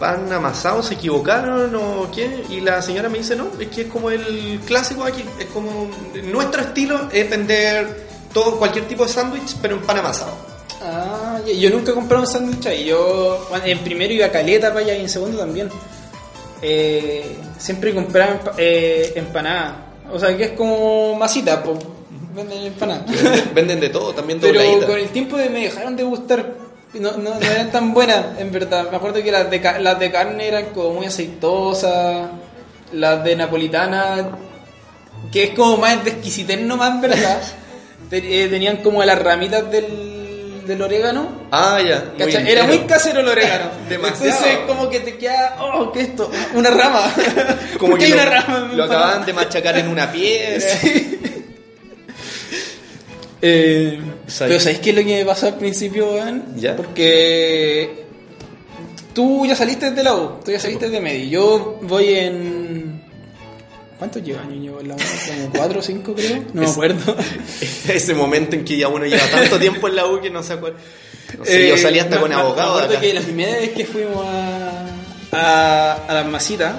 [0.00, 0.82] ¿Pan amasado?
[0.82, 2.42] ¿Se equivocaron o qué?
[2.50, 5.24] Y la señora me dice, no, es que es como el clásico aquí.
[5.38, 5.88] Es como,
[6.24, 10.32] nuestro estilo es vender todo, cualquier tipo de sándwich pero en pan amasado.
[10.82, 12.86] Ah, yo- nunca he comprado un sándwich ahí.
[12.86, 15.68] Yo bueno, en primero iba a caleta para allá y en segundo también.
[16.62, 19.86] Eh, siempre compraba empa- eh, empanada.
[20.12, 21.78] O sea, que es como masita, pues.
[22.34, 23.04] Venden empanada.
[23.54, 26.69] Venden- de todo, también Pero con el tiempo de me dejaron de gustar.
[26.94, 28.88] No, no, no eran tan buenas, en verdad.
[28.90, 32.28] Me acuerdo que las de, las de carne eran como muy aceitosas.
[32.92, 34.30] Las de napolitana,
[35.30, 37.40] que es como más de exquisitez nomás, ¿verdad?
[38.10, 41.28] Te- eh, tenían como las ramitas del, del orégano.
[41.52, 42.12] Ah, ya.
[42.18, 43.66] Era muy casero el orégano.
[43.88, 44.26] Demasiado.
[44.26, 46.28] Entonces, como que te queda, oh, ¿qué es esto?
[46.54, 47.02] Una rama.
[47.78, 48.68] Como ¿Por qué que hay lo, una rama?
[48.72, 50.66] en lo acababan de machacar en una piedra.
[53.42, 54.00] Eh,
[54.38, 56.44] pero ¿sabéis qué es lo que me pasó al principio, weón?
[56.56, 56.76] Ya.
[56.76, 58.04] Porque
[59.14, 61.24] tú ya saliste de la U, tú ya saliste de medio.
[61.30, 63.00] Yo voy en.
[63.98, 64.98] ¿Cuántos llevo años llevo en la U?
[64.98, 66.42] Como cuatro o cinco, creo.
[66.54, 67.16] No me acuerdo.
[67.88, 70.54] Ese momento en que ya uno lleva tanto tiempo en la U que no se
[70.54, 70.78] acuerda.
[71.38, 72.76] No sé, yo Eh, salí hasta me- con abogado.
[72.76, 74.86] Me acuerdo que la primera vez que fuimos a,
[75.32, 76.74] a, a las masitas,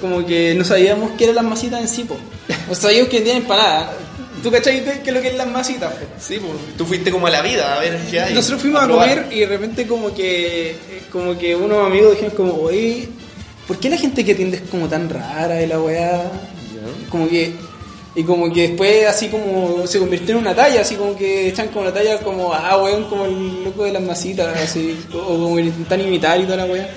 [0.00, 2.16] como que no sabíamos qué eran las masitas en sí, po.
[2.70, 3.90] O sabíamos que tenían empanadas.
[4.42, 5.94] ¿Tú cachai qué es lo que es las masitas?
[6.18, 8.34] Sí, pues, tú fuiste como a la vida a ver qué hay.
[8.34, 10.76] Nosotros fuimos a, comer y de repente como que
[11.10, 13.08] como que unos amigos dijeron como, oye,
[13.66, 16.30] ¿por qué la gente que atiende es como tan rara y la weá?
[17.08, 17.54] Como que.
[18.16, 21.68] Y como que después así como se convirtió en una talla, así como que echan
[21.68, 25.56] como la talla como, ah, weón, como el loco de las masitas, así, o como
[25.56, 26.88] que intentan imitar y toda la weá.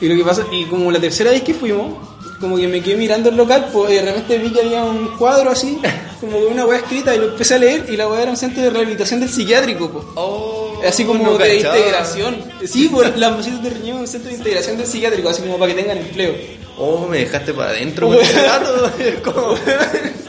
[0.00, 1.98] Y lo que pasa, y como la tercera vez que fuimos,
[2.40, 5.16] como que me quedé mirando el local, pues y de repente vi que había un
[5.18, 5.78] cuadro así,
[6.18, 8.62] como una weá escrita, y lo empecé a leer, y la weá era un centro
[8.62, 10.12] de rehabilitación del psiquiátrico.
[10.14, 12.36] Oh, Así como no de integración.
[12.64, 15.74] Sí, por las masitas de riñón, un centro de integración del psiquiátrico, así como para
[15.74, 16.34] que tengan empleo.
[16.76, 18.90] Oh, me dejaste para adentro con ese dato.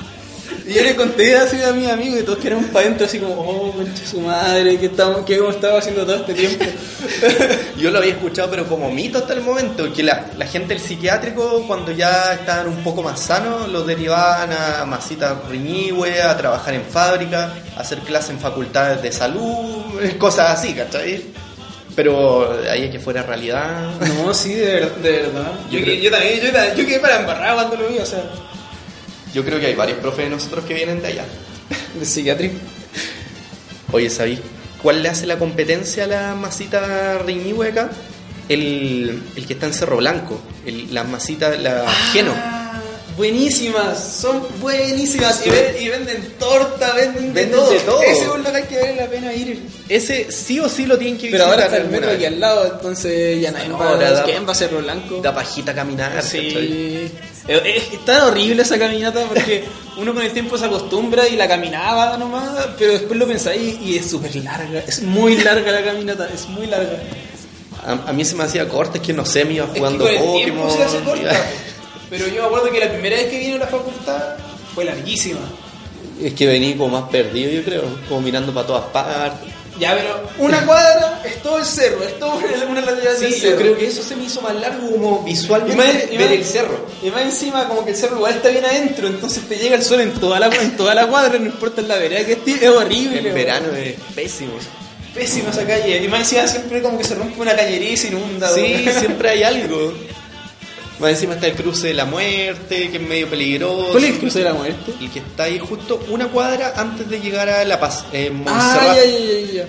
[0.69, 3.34] Y yo le conté así a mis amigos y todos quedaron para adentro así como,
[3.41, 6.63] oh, concha su madre, ¿qué, estamos, qué hemos estado haciendo todo este tiempo?
[7.77, 10.84] Yo lo había escuchado, pero como mito hasta el momento, que la, la gente del
[10.84, 16.73] psiquiátrico, cuando ya estaban un poco más sanos, los derivaban a masitas riñigüe, a trabajar
[16.75, 19.84] en fábrica, a hacer clases en facultades de salud,
[20.19, 21.23] cosas así, ¿cachai?
[21.95, 23.89] Pero de ahí a que fuera realidad.
[24.23, 25.51] No, sí, de, de verdad.
[25.71, 28.05] Yo Yo, creo- yo también, yo, también- yo quedé para embarrar cuando lo vi, o
[28.05, 28.21] sea,
[29.33, 31.25] Yo creo que hay varios profes de nosotros que vienen de allá.
[31.99, 32.55] de psiquiátrico.
[33.91, 34.39] Oye, ¿sabéis
[34.81, 37.89] cuál le hace la competencia a la masita riñigüe acá?
[38.47, 42.33] El, el que está en Cerro Blanco, el- la masita, la Geno.
[42.35, 42.81] Ah,
[43.17, 45.45] buenísimas, son buenísimas.
[45.45, 47.69] Y, ven- y venden torta, venden, Venden de, todo.
[47.71, 48.01] de todo.
[48.01, 49.59] Ese es un lugar que vale la pena ir.
[49.87, 52.39] Ese sí o sí lo tienen que Pero visitar ahora está el metro aquí al
[52.39, 55.21] lado, entonces ya nadie No, va da- a ¿Quién va a Cerro Blanco?
[55.21, 56.23] Da pajita caminar.
[56.23, 57.11] Sí.
[57.47, 59.63] Es, es tan horrible esa caminata porque
[59.97, 63.97] uno con el tiempo se acostumbra y la caminaba nomás, pero después lo pensáis y
[63.97, 64.80] es súper larga.
[64.88, 66.99] Es muy larga la caminata, es muy larga.
[67.86, 69.80] A, a mí se me hacía corta, es que no sé, me iba Es que
[69.80, 70.71] jugando con el Pokémon.
[70.71, 71.45] se hace corta.
[72.10, 74.36] Pero yo me acuerdo que la primera vez que vine a la facultad
[74.75, 75.39] fue larguísima.
[76.21, 79.49] Es que vení como más perdido, yo creo, como mirando para todas partes.
[79.79, 82.33] Ya, pero una cuadra es todo el cerro, es todo
[82.69, 83.51] una lateral del Sí, cerro.
[83.53, 86.27] yo creo que eso se me hizo más largo como Y visualmente más, y ver
[86.29, 86.85] más- el cerro.
[87.01, 89.83] Y más encima, como que el cerro igual está bien adentro, entonces te llega el
[89.83, 92.55] sol en toda la, en toda la cuadra, no importa en la vereda que esté,
[92.55, 93.27] es horrible.
[93.29, 94.53] En verano es pésimo.
[95.13, 96.03] Pésima esa calle.
[96.03, 98.47] Y más encima siempre como que se rompe una cañería y se inunda.
[98.53, 99.93] Sí, siempre hay algo.
[100.99, 103.88] Más encima está el cruce de la muerte, que es medio peligroso.
[103.91, 104.93] ¿Cuál es el cruce de la muerte?
[104.99, 108.51] El que está ahí justo una cuadra antes de llegar a La Paz, en Ah,
[108.51, 108.97] Montserrat.
[108.97, 109.65] ya, ya, ya, ya.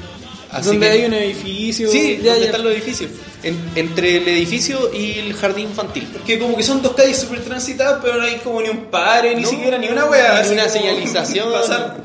[0.50, 1.90] Así Donde que- hay un edificio.
[1.92, 2.46] Sí, ya, donde ya.
[2.46, 3.10] están los edificios.
[3.44, 6.08] En- entre el edificio y el jardín infantil.
[6.26, 9.34] Que como que son dos calles súper transitadas, pero no hay como ni un pare,
[9.36, 10.42] ni No, siquiera ni una wea.
[10.42, 11.52] Ni una como señalización.
[11.52, 11.96] pasar.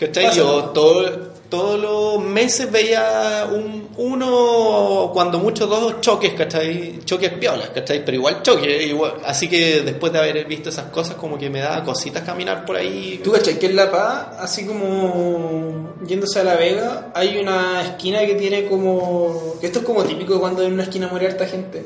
[0.00, 0.34] ¿Cachai?
[0.36, 6.98] Yo todo- todos los meses veía un, uno, cuando mucho dos choques, ¿cachai?
[7.04, 8.04] Choques piolas, ¿cachai?
[8.04, 8.86] Pero igual choques.
[8.86, 9.20] Igual.
[9.24, 12.74] Así que después de haber visto esas cosas, como que me da cositas caminar por
[12.74, 13.20] ahí.
[13.22, 18.26] ¿Tú cachai que en La Paz, así como yéndose a La Vega, hay una esquina
[18.26, 19.54] que tiene como...
[19.62, 21.84] esto es como típico cuando en una esquina muere harta gente.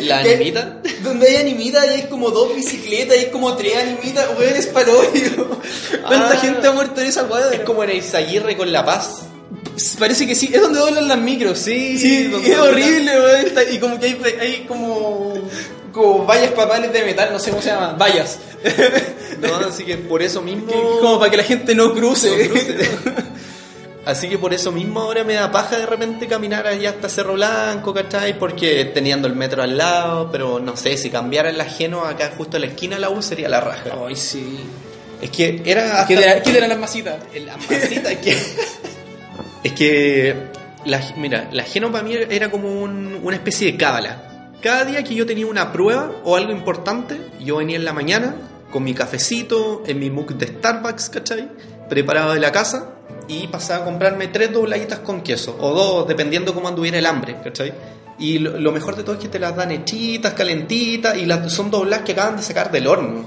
[0.00, 0.78] ¿La animita?
[1.02, 4.66] Donde hay animita y hay como dos bicicletas y hay como tres animitas, weón, es
[4.66, 5.60] parodio.
[6.06, 6.36] ¿Cuánta Ah.
[6.40, 7.54] gente ha muerto en esa cuadra?
[7.54, 9.22] Es como en Izaguirre con La Paz.
[9.98, 11.58] Parece que sí, es donde doblan las micros.
[11.58, 13.46] Sí, sí es horrible, weón.
[13.72, 15.34] Y como que hay, hay como,
[15.92, 18.38] como vallas papales de metal, no sé cómo se llama, vallas.
[19.40, 19.56] ¿no?
[19.66, 20.66] Así que por eso mismo.
[21.00, 22.30] como para que la gente no cruce.
[22.30, 22.76] No cruce.
[24.06, 27.34] Así que por eso mismo ahora me da paja de repente caminar allá hasta Cerro
[27.34, 28.38] Blanco, ¿cachai?
[28.38, 32.56] Porque teniendo el metro al lado, pero no sé, si cambiara el ajeno acá justo
[32.56, 33.90] a la esquina la U sería la raja.
[34.06, 34.60] Ay, sí.
[35.20, 36.32] Es que era ¿Qué hasta...
[36.32, 37.16] era, ¿Qué era las masitas?
[37.44, 38.36] La masita, que...
[39.64, 40.34] es que...
[40.86, 44.52] La, mira, la ajeno para mí era como un- una especie de cábala.
[44.62, 48.34] Cada día que yo tenía una prueba o algo importante, yo venía en la mañana
[48.70, 51.48] con mi cafecito, en mi mug de Starbucks, ¿cachai?
[51.90, 52.94] Preparado de la casa
[53.30, 57.36] y pasaba a comprarme tres dobladitas con queso, o dos, dependiendo cómo anduviera el hambre,
[57.42, 57.72] ¿cachai?
[58.18, 61.52] Y lo, lo mejor de todo es que te las dan hechitas, calentitas, y las,
[61.52, 63.24] son dobladas que acaban de sacar del horno,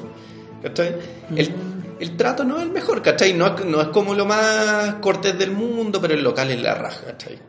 [0.62, 0.96] ¿cachai?
[1.36, 1.52] El,
[2.00, 3.34] el trato no es el mejor, ¿cachai?
[3.34, 6.76] No, es- no es como lo más cortés del mundo, pero el local es la
[6.76, 7.40] raja, ¿cachai?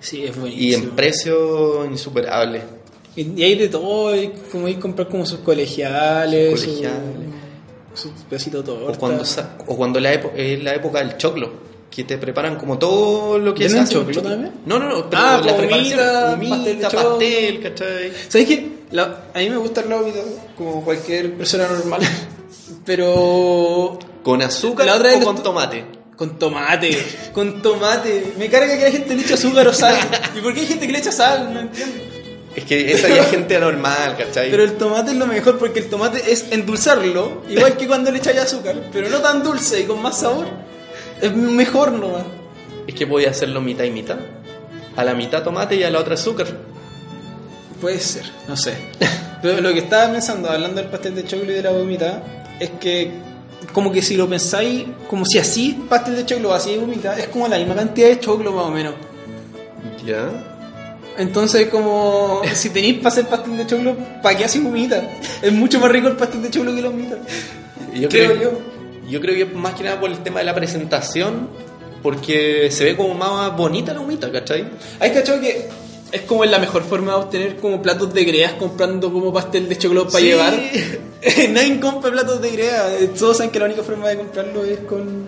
[0.00, 0.84] Sí, es Y buenísimo.
[0.84, 2.62] en precio insuperable.
[3.16, 7.00] Y, y hay de todo, y como que comprar como sus colegiales, Sus colegiales.
[7.96, 8.92] Su pedacito de torta.
[8.92, 9.24] O cuando,
[9.66, 11.50] o cuando la es la época del choclo,
[11.90, 13.94] que te preparan como todo lo que ¿Tienen hace.
[13.94, 14.52] choclo también?
[14.66, 15.98] No, no, no, pero Ah, la preparación.
[16.34, 17.60] humita, pastel pastel.
[17.62, 18.12] ¿cachai?
[18.28, 18.68] ¿Sabes qué?
[18.90, 20.18] La- a mí me gusta el lóbito,
[20.56, 22.00] como cualquier persona normal.
[22.84, 23.98] Pero.
[24.22, 25.84] ¿Con azúcar La otra vez o con tomate?
[26.16, 26.98] Con tomate,
[27.32, 28.32] con tomate.
[28.38, 29.96] Me carga que la gente le eche azúcar o sal.
[30.36, 31.52] ¿Y por qué hay gente que le echa sal?
[31.52, 31.94] No entiendo.
[32.56, 34.50] Es que esa ya es gente anormal, ¿cachai?
[34.50, 38.16] Pero el tomate es lo mejor porque el tomate es endulzarlo, igual que cuando le
[38.16, 40.46] echáis azúcar, pero no tan dulce y con más sabor.
[41.20, 42.24] Es mejor nomás.
[42.86, 44.16] Es que voy a hacerlo mitad y mitad.
[44.96, 46.46] A la mitad tomate y a la otra azúcar.
[47.78, 48.74] Puede ser, no sé.
[49.42, 52.22] Pero lo que estaba pensando, hablando del pastel de choclo y de la gomita,
[52.58, 53.10] es que
[53.74, 57.28] como que si lo pensáis, como si así pastel de choclo, así de gomita, es
[57.28, 58.94] como la misma cantidad de choclo más o menos.
[60.06, 60.30] ¿Ya?
[61.18, 65.02] Entonces como si tenéis para hacer pastel de choclo, ¿para qué así gomita?
[65.42, 67.16] Es mucho más rico el pastel de choclo que la gomita.
[67.94, 68.58] Yo Creo creo, yo.
[69.10, 71.48] yo creo que más que nada por el tema de la presentación,
[72.02, 74.68] porque se ve como más bonita la humita, ¿cachai?
[75.00, 75.68] Hay cachado que
[76.12, 79.76] es como la mejor forma de obtener como platos de greas comprando como pastel de
[79.78, 80.24] choclo para Sí.
[80.26, 80.54] llevar.
[81.50, 82.86] Nadie compra platos de grea.
[83.18, 85.26] Todos saben que la única forma de comprarlo es con.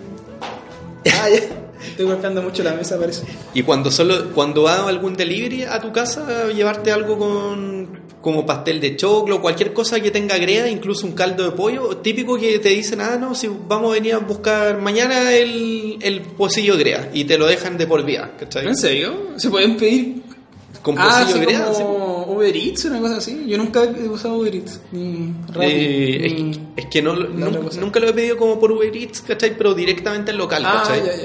[1.05, 1.39] Ah, ya.
[1.85, 3.23] Estoy golpeando mucho la mesa, parece.
[3.53, 8.81] Y cuando solo cuando hago algún delivery a tu casa, llevarte algo con como pastel
[8.81, 12.67] de choclo, cualquier cosa que tenga grea, incluso un caldo de pollo, típico que te
[12.67, 17.09] dicen, ah, no, si vamos a venir a buscar mañana el, el pocillo de grea,
[17.13, 18.67] y te lo dejan de por vida, ¿cachai?
[18.67, 19.15] ¿En serio?
[19.37, 20.21] ¿Se pueden pedir
[20.81, 21.81] Con ah, pocillo así de grea, sí.
[21.81, 23.45] como Uber Eats, una cosa así?
[23.47, 24.81] Yo nunca he usado Uber Eats.
[24.91, 28.59] Ni Rappi, Eh, es, ni- que- es que no, nunca, nunca lo he pedido como
[28.59, 29.57] por Uber Eats, ¿cachai?
[29.57, 31.05] Pero directamente al local, Ah, ¿cachai?
[31.05, 31.23] ya, ya.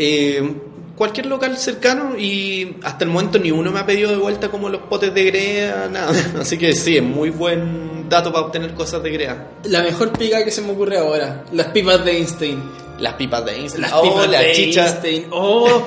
[0.00, 0.54] Eh,
[0.96, 4.68] cualquier local cercano y hasta el momento ni uno me ha pedido de vuelta como
[4.68, 6.12] los potes de grea, nada.
[6.40, 9.48] Así que sí, es muy buen dato para obtener cosas de grea.
[9.64, 11.44] La mejor pica que se me ocurre ahora.
[11.52, 12.62] Las pipas de Einstein.
[12.98, 14.86] Las pipas de Insta, Las oh, pipas la de chicha.
[14.86, 15.26] Einstein.
[15.32, 15.82] Oh,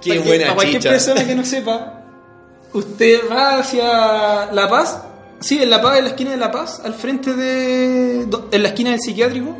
[0.00, 2.02] Qué Para que- buena Para cualquier persona que no sepa,
[2.72, 5.00] usted va hacia La Paz.
[5.40, 8.26] Sí, en La Paz, en la esquina de La Paz, al frente de.
[8.50, 9.56] En la esquina del psiquiátrico.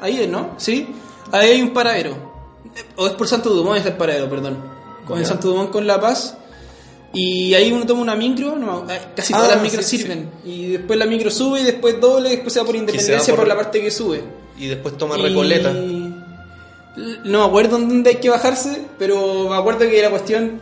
[0.00, 0.54] Ahí es, ¿no?
[0.58, 0.88] Sí.
[1.32, 2.29] Ahí hay un paradero.
[2.96, 4.58] O es por Santo Dumont, es el paradero, perdón.
[5.06, 5.26] Con el.
[5.26, 6.36] Santo Dumont con La Paz.
[7.12, 10.02] Y ahí uno toma una micro, no, eh, casi todas Ah, las micros sí, sí.
[10.04, 10.30] sirven.
[10.44, 13.40] Y después la micro sube y después doble y después se va por independencia por-
[13.40, 13.48] por...
[13.48, 14.22] la parte que sube.
[14.56, 15.72] Y después toma Y- recoleta.
[17.24, 20.60] No me acuerdo dónde hay que bajarse, pero me acuerdo que la cuestión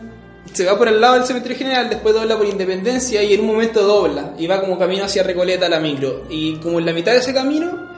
[0.52, 3.46] se va por el lado del cementerio general, después dobla por Independencia y en un
[3.48, 6.24] momento dobla y va como camino hacia Recoleta la micro.
[6.30, 7.88] Y como en la mitad de ese camino,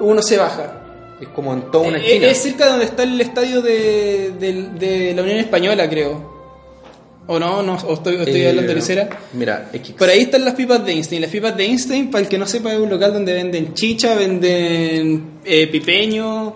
[0.00, 0.80] uno se baja.
[1.20, 2.26] Es como en toda una Eh, esquina.
[2.26, 6.34] Es cerca de donde está el estadio de, de- de la Unión Española, creo.
[7.26, 7.62] ¿O no?
[7.62, 9.08] no ¿O estoy, estoy Eh, hablando de cera?
[9.32, 11.22] Mira, es que- Por ahí están las pipas de Einstein.
[11.22, 14.14] Las pipas de Einstein, para el que no sepa, es un local donde venden chicha,
[14.14, 16.54] venden eh, pipeño.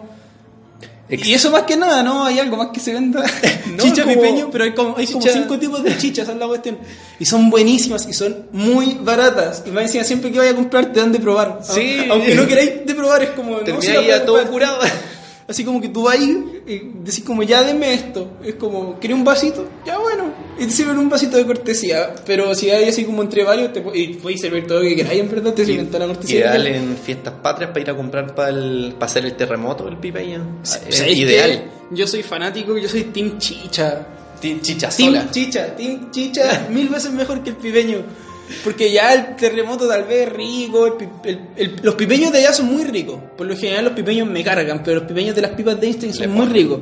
[1.11, 2.25] Y eso más que nada, ¿no?
[2.25, 3.25] Hay algo más que se venda.
[3.69, 6.47] No, chicha, como- pipeño, pero hay como, hay como cinco tipos de chichas, es la
[6.47, 6.79] cuestión.
[7.21, 9.63] Y son buenísimas y son muy baratas.
[9.67, 11.61] Y más encima, siempre que vaya a comprar, te dan de probar.
[11.63, 12.07] Sí.
[12.11, 13.53] Aunque no queráis de probar, es como.
[13.53, 14.81] no, termina si ya todo curado.
[15.49, 18.33] Así como que tú vas ahí y decís como ya deme esto.
[18.45, 19.67] Es como, ¿querés un vasito?
[19.87, 20.25] Ya bueno.
[20.59, 22.15] Y te sirven un vasito de cortesía.
[22.27, 25.21] Pero si hay así como entre varios, te, y puedes servir todo lo que queráis,
[25.21, 26.41] en verdad te sirven toda la cortesía.
[26.41, 29.97] Ideal en fiestas patrias para ir a comprar para, el, para hacer el terremoto del
[29.97, 30.61] pipeño.
[30.63, 31.65] Es ¿Sabéis ideal.
[31.93, 34.07] Yo soy fanático, yo soy Team Chicha.
[34.41, 35.31] Ti- Chicha Team sola.
[35.31, 38.03] Chicha, Team Chicha, mil veces mejor que el pipeño.
[38.65, 42.53] Porque ya el terremoto tal vez es rico, el el- el- los pipeños de allá
[42.53, 43.19] son muy ricos.
[43.37, 46.13] Por lo general los pipeños me cargan, pero los pipeños de las pipas de Einstein
[46.15, 46.55] son Le muy ponen.
[46.55, 46.81] ricos.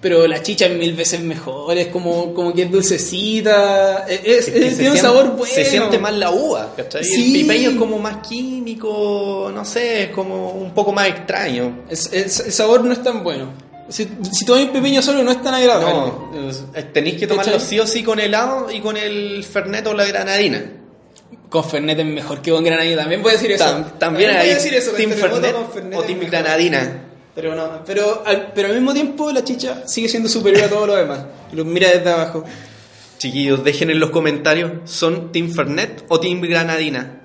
[0.00, 4.48] Pero la chicha es mil veces mejor, es como, como que es dulcecita, es, es-
[4.48, 5.44] Es tiene un sabor bueno.
[5.54, 7.04] Se siente más la uva, ¿cachai?
[7.04, 7.34] Sí.
[7.36, 11.84] El pipeño es como más químico, no sé, es como un poco más extraño.
[11.88, 13.52] El sabor no es tan bueno.
[13.88, 16.12] Si, si tomáis pipeño solo no es tan agradable.
[16.32, 17.68] No, tenéis que tomarlo ¿Cachai?
[17.68, 20.64] sí o sí con helado y con el fernet o la granadina.
[21.52, 23.02] Con Fernet es mejor que con Granadina.
[23.02, 23.64] También puede decir eso.
[23.64, 24.92] Tam- también hay decir eso.
[24.92, 25.54] Team Fernet
[25.94, 26.20] o Team.
[26.20, 27.02] Granadina.
[27.34, 30.86] Pero no, pero al, pero al mismo tiempo la chicha sigue siendo superior a todo
[30.86, 31.20] lo demás.
[31.52, 32.44] Lo mira desde abajo.
[33.18, 37.20] Chiquillos, dejen en los comentarios, ¿son Team Fernet o Team Granadina?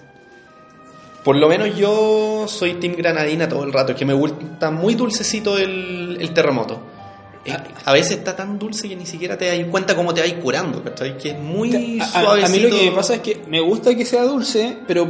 [1.23, 4.93] Por lo menos yo soy Team Granadina todo el rato, es que me gusta muy
[4.95, 6.81] dulcecito el, el terremoto.
[7.85, 10.83] A veces está tan dulce que ni siquiera te das cuenta cómo te vas curando,
[10.83, 11.17] ¿cachai?
[11.17, 11.71] Que es muy
[12.11, 12.43] suave.
[12.43, 15.07] a mí lo que me pasa es que me gusta que sea dulce, pero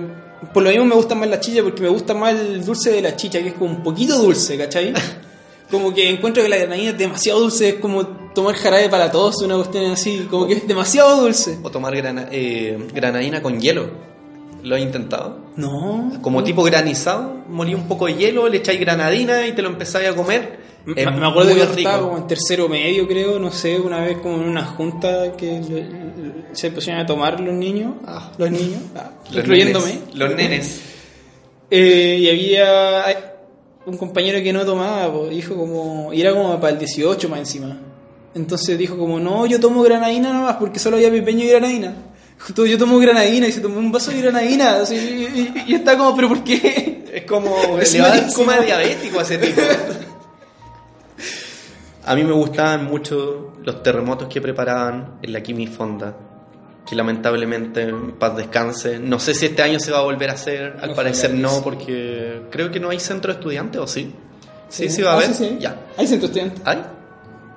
[0.53, 3.01] por lo mismo me gusta más la chicha porque me gusta más el dulce de
[3.01, 4.93] la chicha, que es como un poquito dulce, ¿cachai?
[5.69, 9.41] Como que encuentro que la granadina es demasiado dulce, es como tomar jarabe para todos,
[9.41, 11.59] una cuestión así, como que es demasiado dulce.
[11.61, 13.89] O tomar grana- eh, granadina con hielo.
[14.63, 15.39] ¿Lo he intentado?
[15.57, 16.13] No.
[16.21, 20.07] Como tipo granizado, molí un poco de hielo, le echáis granadina y te lo empezáis
[20.07, 20.57] a comer.
[20.85, 21.77] Me, me acuerdo que rico.
[21.79, 25.59] estaba como en tercero medio, creo, no sé, una vez como en una junta que
[25.59, 29.85] le- le- se pusieron a tomar los niños, ah, los niños, ah, Los incluyéndome.
[29.85, 30.81] nenes, los nenes.
[31.69, 33.35] Eh, y había
[33.85, 37.39] un compañero que no tomaba, po, dijo como, y era como para el 18 más
[37.39, 37.77] encima.
[38.33, 41.95] Entonces dijo como, no, yo tomo granadina nomás porque solo había pipeño y granadina.
[42.55, 44.77] Yo tomo granadina y se tomó un vaso de granadina.
[44.81, 47.03] así, y, y- y está como, ¿pero por qué?
[47.11, 47.49] Es como
[47.81, 48.33] Es malísimo.
[48.35, 49.59] coma diabético ese tipo.
[52.07, 56.15] A mí me gustaban mucho los terremotos que preparaban en la Kimi Fonda.
[56.87, 58.97] que lamentablemente en paz descanse.
[58.97, 61.61] No sé si este año se va a volver a hacer, al parecer no, sí.
[61.61, 64.13] porque creo que no hay centro de estudiantes, ¿o sí?
[64.69, 65.33] Sí, sí, va a Ah, haber.
[65.33, 65.57] sí, sí.
[65.59, 65.75] Ya.
[65.97, 66.61] Hay centro estudiante.
[66.63, 66.81] ¿Hay?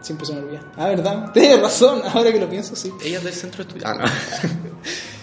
[0.01, 0.63] Siempre se me olvida.
[0.77, 1.31] Ah, ¿verdad?
[1.35, 2.91] Tienes razón, ahora que lo pienso, sí.
[3.05, 4.11] Ella es del centro de estudiantes.
[4.43, 4.81] Ah, no.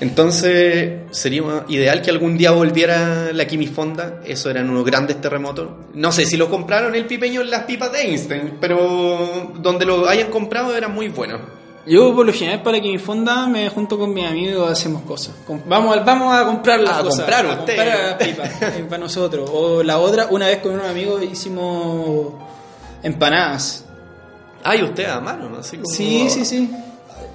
[0.00, 4.20] Entonces, sería ideal que algún día volviera la quimifonda.
[4.24, 5.68] Eso eran unos grandes terremotos.
[5.94, 10.08] No sé si lo compraron el pipeño en las pipas de Einstein, pero donde lo
[10.08, 11.38] hayan comprado era muy bueno.
[11.86, 15.34] Yo, por lo general, para que mi fonda me junto con mis amigos hacemos cosas.
[15.66, 17.20] Vamos, a- vamos a comprar las A cosas.
[17.20, 17.76] comprar a usted.
[17.76, 19.50] comprar las pipas eh, para nosotros.
[19.52, 22.34] O la otra, una vez con unos amigos hicimos
[23.02, 23.84] empanadas.
[24.62, 25.88] Ay, usted a mano, así como.
[25.88, 26.70] Sí, sí, sí.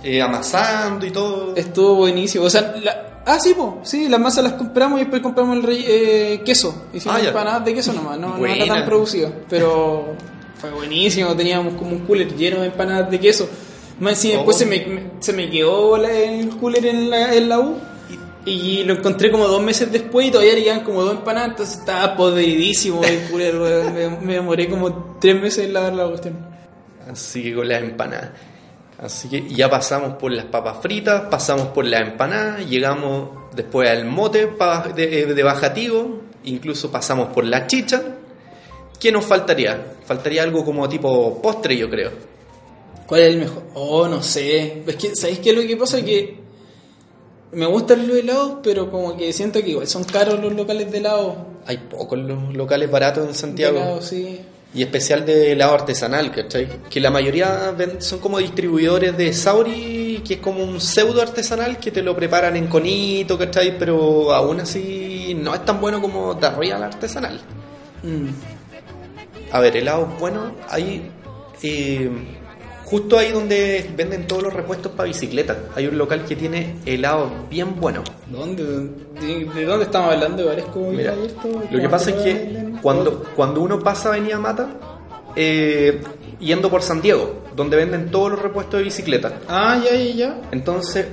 [0.03, 1.55] Eh, amasando y todo.
[1.55, 2.45] Estuvo buenísimo.
[2.45, 3.79] O sea, la- ah, sí, po.
[3.83, 6.85] sí, las masas las compramos y después compramos el rey, eh, queso.
[6.93, 9.31] Hicimos Ah, empanadas de queso nomás, no, no era tan producido.
[9.49, 10.15] Pero
[10.59, 13.49] fue buenísimo, teníamos como un cooler lleno de empanadas de queso.
[13.99, 14.59] Más encima, después Oh.
[14.59, 17.77] se me, se me quedó la- el cooler en la, en la U.
[18.45, 22.13] Y lo encontré como dos meses después y todavía le como dos empanadas, entonces estaba
[22.17, 23.53] podridísimo el cooler,
[23.93, 26.35] me, me demoré como tres meses en lavar la cuestión.
[27.09, 28.31] Así que con las empanadas.
[28.99, 34.05] Así que ya pasamos por las papas fritas, pasamos por las empanadas, llegamos después al
[34.05, 34.49] mote
[34.95, 38.01] de, de bajativo, incluso pasamos por la chicha.
[38.99, 39.95] ¿Qué nos faltaría?
[40.05, 42.11] Faltaría algo como tipo postre, yo creo.
[43.05, 43.63] ¿Cuál es el mejor?
[43.73, 44.83] Oh, no sé.
[44.87, 46.01] Es que, ¿sabéis qué es lo que pasa?
[46.03, 46.37] Que
[47.51, 50.99] me gustan los helados, pero como que siento que igual son caros los locales de
[50.99, 51.35] helado.
[51.65, 53.77] Hay pocos los locales baratos en De Santiago.
[53.77, 54.39] helado, sí.
[54.75, 56.67] Y especial de helado artesanal, ¿cachai?
[56.89, 61.91] Que la mayoría son como distribuidores de Sauri, que es como un pseudo artesanal que
[61.91, 63.77] te lo preparan en conito, ¿cachai?
[63.77, 67.39] Pero aún así no es tan bueno como de real artesanal.
[68.01, 68.29] Mm.
[69.51, 71.11] A ver, helados buenos, hay...
[71.61, 72.09] eh,
[72.85, 75.57] justo ahí donde venden todos los repuestos para bicicletas.
[75.75, 78.03] Hay un local que tiene helados bien buenos.
[78.27, 78.63] ¿Dónde?
[78.63, 80.43] ¿De, de dónde estamos hablando?
[80.91, 81.13] Mira,
[81.71, 84.67] lo que pasa es que cuando, cuando uno pasa Avenida Mata,
[85.35, 86.01] eh,
[86.39, 90.37] yendo por San Diego, donde venden todos los repuestos de bicicleta, Ah, ya, ya, ya.
[90.51, 91.07] entonces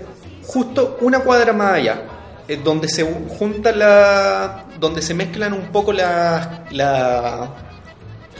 [0.46, 2.02] justo una cuadra más allá,
[2.48, 3.04] es donde se
[3.38, 7.48] junta la, donde se mezclan un poco las la-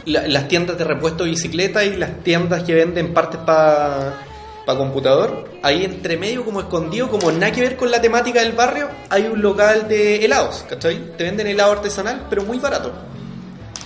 [0.05, 4.17] la- las tiendas de repuesto de bicicleta y las tiendas que venden partes para
[4.65, 8.87] computador, ahí entre medio como escondido, como nada que ver con la temática del barrio,
[9.09, 11.17] hay un local de helados, ¿cachai?
[11.17, 12.93] Te venden helado artesanal, pero muy barato.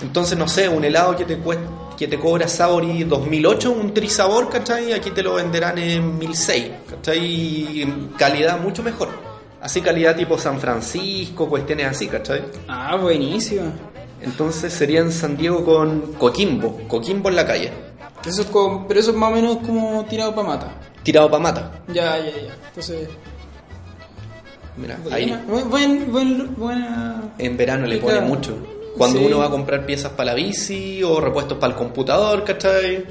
[0.00, 1.64] Entonces, no sé, un helado que te cuesta,
[1.98, 4.92] que te cobra Sauri 2008, un trisabor, ¿cachai?
[4.92, 7.84] Aquí te lo venderán en 1006, ¿cachai?
[8.16, 9.08] Calidad mucho mejor.
[9.60, 12.44] Así calidad tipo San Francisco, cuestiones así, ¿cachai?
[12.68, 13.72] Ah, buenísimo.
[14.22, 17.70] Entonces sería en San Diego con Coquimbo, Coquimbo en la calle,
[18.24, 20.72] Eso es como, pero eso es más o menos como tirado para mata.
[21.02, 21.72] tirado para mata.
[21.88, 22.56] Ya, ya, ya.
[22.68, 23.08] Entonces,
[24.76, 25.34] Mira, ahí
[25.70, 27.32] buen, buen, buena...
[27.38, 28.56] en verano le pone mucho.
[28.98, 29.24] Cuando Sí.
[29.26, 33.04] uno va a comprar piezas para la bici o repuestos para el computador, ¿cachai?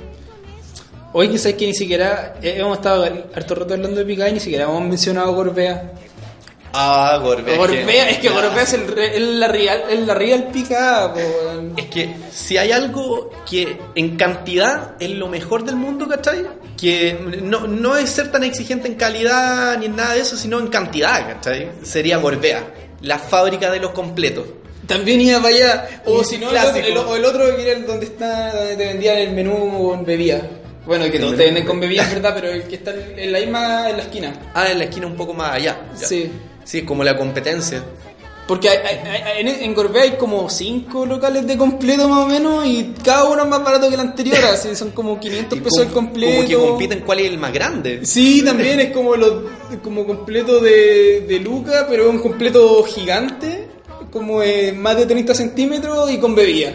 [1.14, 3.04] Hoy quizás que ni siquiera eh, hemos estado
[3.34, 5.94] harto rato hablando de Picay y ni siquiera hemos mencionado Gorbea.
[6.78, 7.58] Ah, Gorbea.
[7.58, 11.14] Gorbea, es que Gorbea es, el, re- es la real, la real pica.
[11.78, 16.46] Es que si hay algo que en cantidad es lo mejor del mundo, ¿cachai?
[16.78, 20.60] Que no, no es ser tan exigente en calidad ni en nada de eso, sino
[20.60, 21.72] en cantidad, ¿cachai?
[21.84, 22.64] Sería Gorbea,
[23.02, 24.46] la fábrica de los completos.
[24.86, 26.02] También iba para allá.
[26.06, 28.86] O si no, el, el- o el otro que era el donde está, donde te
[28.86, 30.42] vendían el menú con bebida.
[30.86, 32.94] Bueno, que El todos te venden con con bebida, es verdad, pero el que está
[32.94, 34.34] en la misma, en la esquina.
[34.54, 35.78] Ah, en la esquina un poco más allá.
[36.00, 36.08] ya.
[36.08, 36.32] Sí.
[36.66, 37.82] Sí, es como la competencia.
[38.48, 42.28] Porque hay- hay- hay- en, en Gorbea hay como 5 locales de completo más o
[42.28, 45.62] menos y cada uno es más barato que el anterior, así son como 500 Y
[45.62, 46.36] pesos el completo.
[46.36, 48.06] Como que compiten cuál es el más grande.
[48.06, 49.34] Sí, también es como los
[49.84, 53.68] como completo de, de Luca, pero es un completo gigante,
[54.12, 54.42] como
[54.76, 56.72] más de 30 centímetros y con bebida.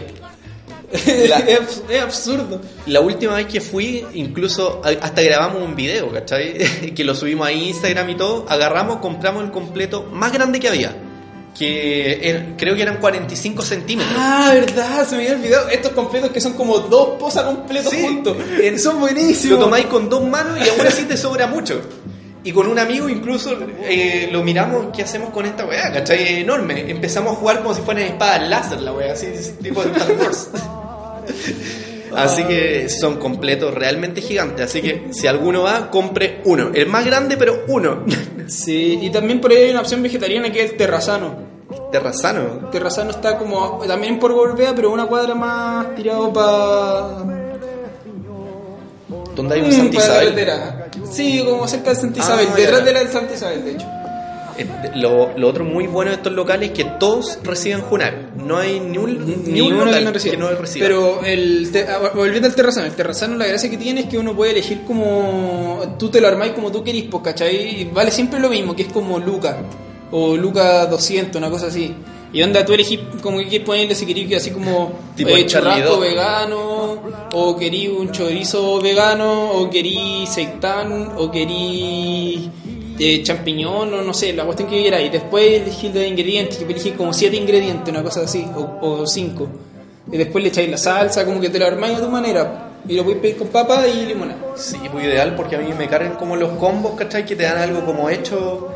[1.29, 2.61] La- es, es absurdo.
[2.85, 6.93] La última vez que fui, incluso hasta grabamos un video, ¿cachai?
[6.95, 8.45] que lo subimos a Instagram y todo.
[8.49, 10.95] Agarramos, compramos el completo más grande que había.
[11.57, 14.15] Que era- creo que eran 45 centímetros.
[14.17, 15.69] Ah, verdad, se me había olvidado.
[15.69, 18.01] Estos completos que son como dos posas completos Sí.
[18.01, 18.37] juntos.
[18.61, 19.59] En- Son buenísimos.
[19.59, 21.81] Lo tomáis con dos manos y aún así te sobra mucho.
[22.43, 25.91] Y con un amigo incluso eh, lo miramos, ¿qué hacemos con esta weá?
[25.91, 26.23] ¿Cachai?
[26.23, 26.89] Es enorme.
[26.89, 29.27] Empezamos a jugar como si fueran espadas láser la weá, así,
[29.61, 30.49] tipo de Star Wars.
[32.15, 34.65] Así que son completos realmente gigantes.
[34.65, 36.71] Así que si alguno va, compre uno.
[36.73, 38.05] El más grande, pero uno.
[38.47, 41.35] Sí, y también por ahí hay una opción vegetariana que es el terrazano.
[41.89, 42.69] Terrazano.
[42.69, 47.23] Terrazano está como también por Gorbea, pero una cuadra más tirado para
[49.35, 50.49] ¿Dónde hay un Mm, Santa Isabel?
[51.09, 52.85] Sí, como cerca de Santa Ah, Isabel, ya, detrás ya.
[52.85, 53.87] de la del Santa Isabel, de hecho.
[54.57, 58.31] Eh, Lo, lo otro muy bueno de estos locales es que todos reciben Junar.
[58.37, 60.31] No hay ni un, ni Ni un uno local que no reciba.
[60.31, 60.87] que no reciba.
[60.87, 64.17] Pero el te- ah, volviendo al terrazano, el terrazano la gracia que tiene es que
[64.17, 67.81] uno puede elegir como tú te lo armáis como tú querís, pues, ¿cachai?
[67.81, 69.57] Y vale siempre lo mismo, que es como Luca
[70.11, 71.93] o Luca 200, una cosa así.
[72.33, 75.45] Y onda, tú elegís como que quieres ponerle si querís que así como Tipo eh,
[75.45, 77.01] churrasco vegano,
[77.33, 82.49] o querís un chorizo vegano, o querís seitán, o querís
[83.03, 85.01] eh, champiñón, o no sé, la cuestión que quieras.
[85.01, 89.07] Y después elegís los ingredientes, que elegís como siete ingredientes, una cosa así, o, o
[89.07, 89.47] cinco.
[90.11, 92.67] Y después le echáis la salsa, como que te lo armáis a tu manera.
[92.87, 94.39] Y lo podéis pedir con papa y limonada.
[94.55, 97.25] Sí, pues ideal porque a mí me cargan como los combos, ¿cachai?
[97.25, 98.69] Que te dan algo como hecho.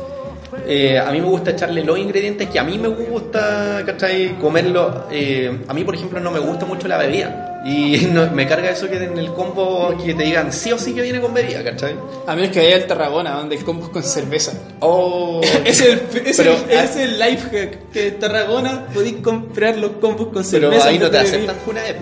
[0.66, 4.36] Eh, a mí me gusta echarle los ingredientes que a mí me gusta, ¿cachai?
[4.38, 5.06] Comerlo.
[5.10, 7.52] Eh, a mí, por ejemplo, no me gusta mucho la bebida.
[7.64, 10.92] Y no- me carga eso que en el combo que te digan sí o sí
[10.94, 11.94] que viene con bebida, ¿cachai?
[12.26, 14.52] A menos que vaya al Tarragona, donde el combo es con cerveza.
[14.80, 19.76] Oh, es el, es Pero, el, es el life hack que en Tarragona podéis comprar
[19.78, 20.88] los combos con pero cerveza.
[20.88, 21.96] ahí no te aceptan Junaep.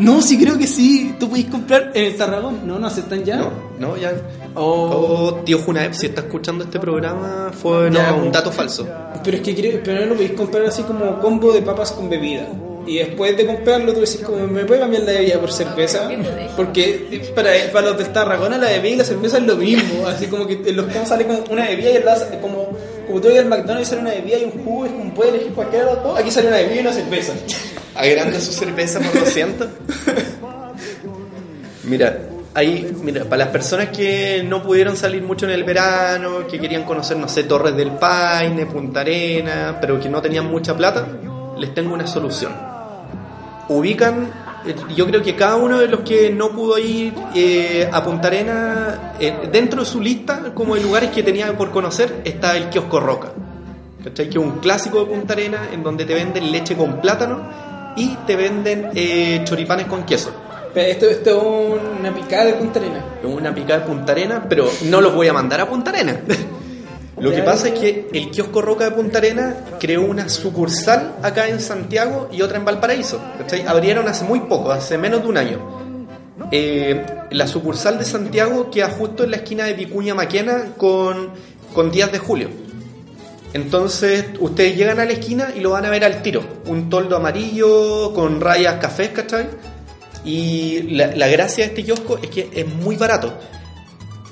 [0.00, 1.14] No, sí creo que sí.
[1.20, 2.58] Tú podéis comprar en el Tarragona.
[2.64, 3.36] No, no aceptan ya.
[3.36, 4.12] No, no, ya.
[4.56, 5.32] Oh.
[5.32, 8.86] Oh, tío Junaep, si está escuchando este programa, fue no, Ya, un dato falso.
[9.24, 12.08] Pero es que creo, pero no lo podéis comprar así como combo de papas con
[12.08, 12.46] bebida.
[12.86, 16.06] Y después de comprarlo, tú decís, como, ¿me puede cambiar la bebida por cerveza?
[16.54, 20.06] Porque para, para los del Tarragona, la bebida y la cerveza es lo mismo.
[20.06, 22.68] Así como que en los combos sale con una bebida y el lado- como,
[23.06, 25.34] como tú vas al McDonald's y sale una bebida y un jugo, es como puedes
[25.34, 26.18] elegir cualquiera de los dos.
[26.18, 27.32] Aquí sale una bebida y una cerveza.
[27.94, 29.68] agranda su cerveza por 200.
[31.84, 32.18] Mira,
[32.54, 36.84] ahí, mira, para las personas que no pudieron salir mucho en el verano, que querían
[36.84, 41.06] conocer, no sé, Torres del Paine, Punta Arena, pero que no tenían mucha plata,
[41.58, 42.52] les tengo una solución.
[43.68, 44.30] Ubican,
[44.66, 48.28] eh, yo creo que cada uno de los que no pudo ir eh, a Punta
[48.28, 52.68] Arena, eh, dentro de su lista, como de lugares que tenía por conocer, está el
[52.68, 53.32] kiosco Roca.
[54.04, 54.28] ¿Cachai?
[54.28, 57.42] Que es un clásico de Punta Arena en donde te venden leche con plátano
[57.96, 58.90] y te venden
[59.44, 60.30] choripanes con queso.
[60.74, 63.04] Esto, esto es una picada de Punta Arena.
[63.22, 66.20] Es una picada de Punta Arena, pero no los voy a mandar a Punta Arena.
[67.16, 71.48] Lo que pasa es que el kiosco Roca de Punta Arena creó una sucursal acá
[71.48, 73.20] en Santiago y otra en Valparaíso.
[73.38, 73.64] ¿cachai?
[73.66, 75.58] Abrieron hace muy poco, hace menos de un año.
[76.50, 81.30] Eh, la sucursal de Santiago queda justo en la esquina de Vicuña Maquena con,
[81.72, 82.48] con Díaz de Julio.
[83.52, 86.42] Entonces, ustedes llegan a la esquina y lo van a ver al tiro.
[86.66, 89.46] Un toldo amarillo con rayas cafés, ¿cachai?
[90.24, 93.38] Y la, la gracia de este kiosco es que es muy barato.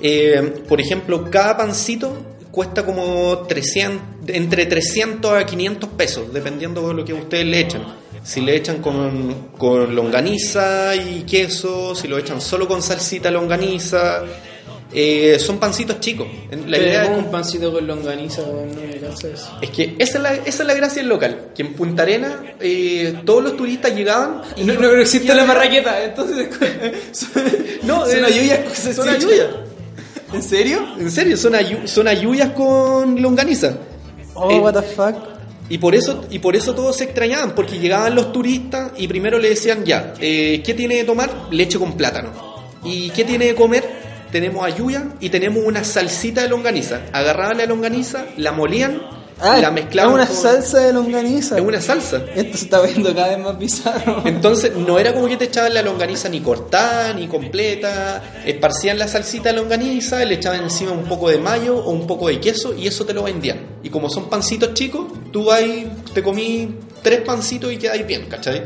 [0.01, 2.13] Eh, por ejemplo, cada pancito
[2.51, 7.83] cuesta como 300, entre 300 a 500 pesos, dependiendo de lo que ustedes le echan.
[8.23, 14.23] Si le echan con, con longaniza y queso, si lo echan solo con salsita longaniza.
[14.93, 16.27] Eh, son pancitos chicos.
[16.67, 19.57] La idea es un pancito con longaniza, no me cansa eso.
[19.61, 22.55] es que esa es la, esa es la gracia del local, que en Punta Arena
[22.59, 26.47] eh, todos los turistas llegaban y No, no, no existe la marraqueta, entonces
[27.83, 28.59] No, son eh, ayuyas
[28.95, 29.47] son ayuyas.
[30.33, 30.79] ¿En serio?
[30.99, 33.77] En serio, son, ayu- son ayuyas con longaniza.
[34.33, 35.15] Oh, Eh, what the fuck.
[35.69, 39.37] Y por eso y por eso todos se extrañaban, porque llegaban los turistas y primero
[39.39, 41.29] le decían ya, eh, ¿qué tiene de tomar?
[41.51, 42.31] Leche con plátano.
[42.83, 43.83] ¿Y qué tiene de comer?
[44.33, 47.01] Tenemos ayuya y tenemos una salsita de longaniza.
[47.13, 49.01] Agarraban la longaniza, la molían,
[49.61, 50.19] la mezclaban.
[50.19, 51.55] Ah, Es una con- salsa de longaniza.
[51.57, 52.21] Es una salsa.
[52.35, 54.23] Esto se está viendo cada vez más bizarro.
[54.25, 59.07] Entonces no era como que te echaban la longaniza ni cortada ni completa, esparcían la
[59.07, 62.73] salsita de longaniza, le echaban encima un poco de mayo o un poco de queso
[62.75, 63.59] y eso te lo vendían.
[63.83, 68.63] Y como son pancitos chicos, tú ahí te comí tres pancitos y quedáis bien, ¿cachai?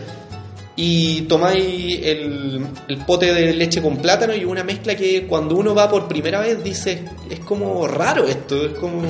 [0.80, 5.74] Y tomáis el, el pote de leche con plátano y una mezcla que cuando uno
[5.74, 9.02] va por primera vez dice, es como raro esto, es como...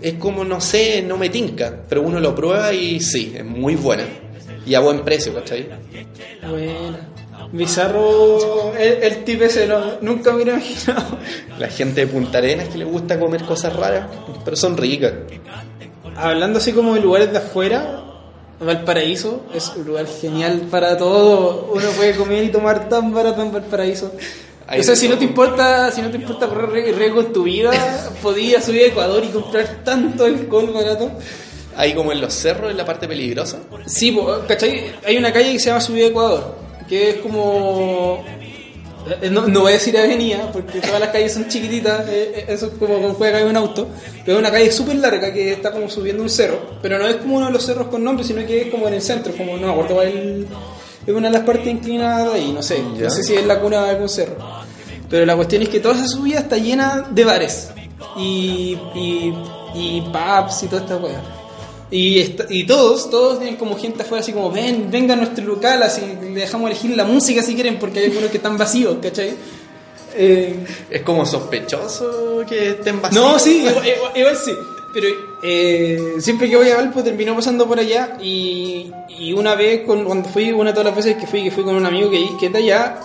[0.00, 3.76] Es como, no sé, no me tinca, pero uno lo prueba y sí, es muy
[3.76, 4.04] buena.
[4.66, 5.68] Y a buen precio, ¿cachai?
[6.48, 7.00] Buena.
[7.52, 11.18] Bizarro el, el tip ese, no, nunca me hubiera imaginado.
[11.58, 14.06] La gente de Punta Arenas que le gusta comer cosas raras,
[14.44, 15.12] pero son ricas.
[16.16, 18.04] Hablando así como de lugares de afuera,
[18.60, 21.70] Valparaíso es un lugar genial para todo.
[21.74, 24.12] Uno puede comer y tomar tan barato en Valparaíso.
[24.66, 27.32] Ahí o sea, si no te importa, si no te importa correr ri- riesgo en
[27.32, 27.70] tu vida,
[28.22, 31.10] podías subir a Ecuador y comprar tanto alcohol barato.
[31.76, 33.58] Ahí como en los cerros, en la parte peligrosa.
[33.86, 34.92] Sí, ¿cachai?
[35.06, 36.54] Hay una calle que se llama Subida Ecuador,
[36.88, 38.24] que es como...
[39.22, 42.44] eh, No, no voy a decir avenida, porque todas las calles son chiquititas, eh, eh,
[42.48, 43.88] eso es como como puede caer un auto,
[44.24, 47.16] pero es una calle súper larga que está como subiendo un cerro, pero no es
[47.16, 49.56] como uno de los cerros con nombre, sino que es como en el centro, como
[49.56, 50.46] no me acuerdo cuál
[51.06, 53.04] es una de las partes inclinadas de ahí, no sé, Ya.
[53.04, 54.36] no sé si es la cuna de algún cerro.
[55.08, 57.68] Pero la cuestión es que toda esa subida está llena de bares
[58.16, 59.32] y, y,
[59.74, 61.22] y pubs y toda esta weá.
[61.90, 65.44] Y, esta- y todos, todos tienen como gente afuera así como, ven, venga a nuestro
[65.44, 68.96] local, así le dejamos elegir la música si quieren, porque hay algunos que están vacíos,
[69.00, 69.34] ¿cachai?
[70.18, 70.56] Eh,
[70.90, 73.22] Es como sospechoso que estén vacíos.
[73.24, 74.52] no, sí, igual, igual- igual sí.
[74.94, 75.08] Pero
[75.42, 80.04] eh, siempre que voy a Valpo termino pasando por allá y, y una vez, con-
[80.04, 82.26] cuando fui, una de todas las veces que fui, que fui con un amigo que,
[82.40, 82.98] que es de allá,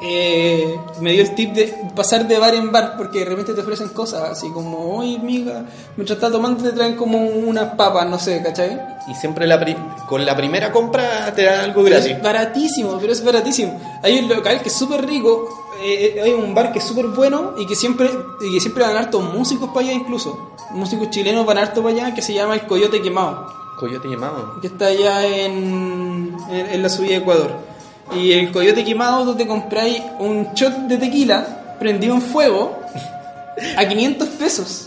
[0.00, 3.60] eh, me dio el tip de pasar de bar en bar porque de repente te
[3.60, 5.64] ofrecen cosas así como, oye, amiga,
[5.96, 8.80] mientras estás tomando te traen como unas papas, no sé, ¿cachai?
[9.08, 9.76] Y siempre la pri-
[10.08, 12.12] con la primera compra te dan algo gratis.
[12.12, 13.80] es baratísimo, pero es baratísimo.
[14.02, 15.48] Hay un local que es súper rico,
[15.82, 18.08] eh, hay un bar que es súper bueno y que siempre
[18.40, 20.50] y que siempre van hartos músicos para allá incluso.
[20.70, 23.46] Músicos chilenos van harto para allá que se llama El Coyote Quemado,
[23.80, 24.60] Coyote llamado.
[24.60, 27.56] que está allá en, en, en la subida de Ecuador.
[28.16, 32.78] Y el Coyote Quemado tú te compráis un shot de tequila prendido en fuego
[33.76, 34.84] a 500 pesos.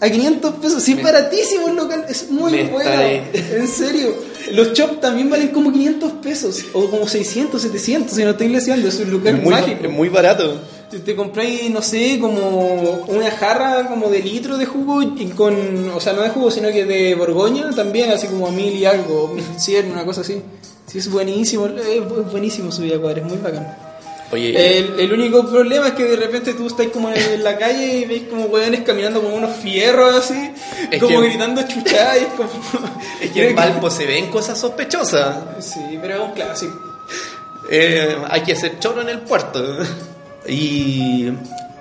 [0.00, 2.90] A 500 pesos, sí, es baratísimo el local, es muy Me bueno.
[3.32, 4.14] En serio.
[4.52, 8.86] Los chops también valen como 500 pesos, o como 600, 700, si no estoy leseando,
[8.86, 9.84] es un lugar Es muy, mágico.
[9.84, 10.60] es muy barato.
[10.88, 15.90] Te, te compráis, no sé, como una jarra como de litro de jugo, y con,
[15.90, 18.84] o sea, no de jugo, sino que de Borgoña también, así como a mil y
[18.84, 20.40] algo, mil cien, una cosa así.
[20.90, 23.76] Sí, es buenísimo, es buenísimo su vida cuadra, es muy bacán.
[24.30, 28.00] Oye, El, el único problema es que de repente tú estás como en, la calle
[28.00, 30.52] y ves como hueones caminando con unos fierros así,
[31.00, 32.50] como que- gritando chuchá y es como...
[33.22, 35.36] es que en Valpo se ven cosas sospechosas.
[35.60, 36.78] Sí, pero es un clásico.
[37.70, 39.62] Eh, hay que ser choro en el puerto.
[40.50, 41.30] Y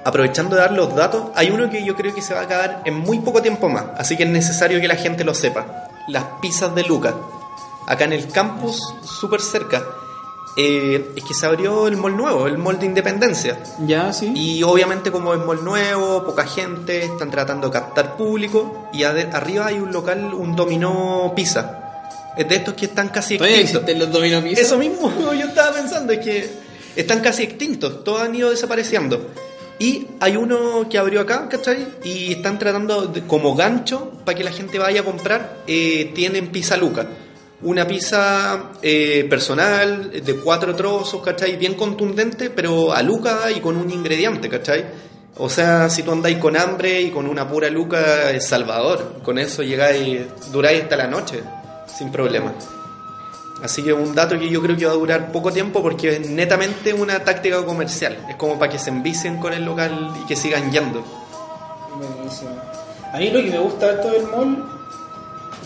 [0.04, 2.82] aprovechando de dar los datos, hay uno que yo creo que se va a acabar
[2.84, 5.88] en muy poco tiempo más, así que es necesario que la gente lo sepa.
[6.10, 7.14] Las pizzas de Lucas,
[7.88, 9.84] acá en el campus, súper cerca.
[10.60, 13.60] Eh, es que se abrió el mall nuevo, el mall de Independencia.
[13.86, 14.32] Ya, sí.
[14.36, 19.68] Y obviamente como es mall nuevo, poca gente, están tratando de captar público y arriba
[19.68, 21.84] hay un local, un dominó pizza.
[22.36, 23.84] Es de estos que están casi extintos.
[23.98, 24.62] los domino pizza.
[24.62, 26.50] Eso mismo yo estaba pensando, es que
[26.96, 29.28] están casi extintos, todos han ido desapareciendo.
[29.80, 31.88] Y hay uno que abrió acá, ¿cachai?
[32.04, 36.48] Y están tratando de- como gancho para que la gente vaya a comprar, eh, tienen
[36.48, 37.06] pizza luca.
[37.62, 41.56] Una pizza eh, personal de cuatro trozos, ¿cachai?
[41.56, 44.86] Bien contundente, pero a luca y con un ingrediente, ¿cachai?
[45.40, 49.22] O sea, si tú andáis con hambre y con una pura luca, es salvador.
[49.24, 51.42] Con eso llegáis, duráis hasta la noche,
[51.98, 52.54] sin problema.
[53.64, 56.30] Así que un dato que yo creo que va a durar poco tiempo porque es
[56.30, 58.18] netamente una táctica comercial.
[58.30, 61.04] Es como para que se envicien con el local y que sigan yendo.
[61.96, 62.52] Buenísimo.
[63.12, 64.64] A mí lo que me gusta de todo el mall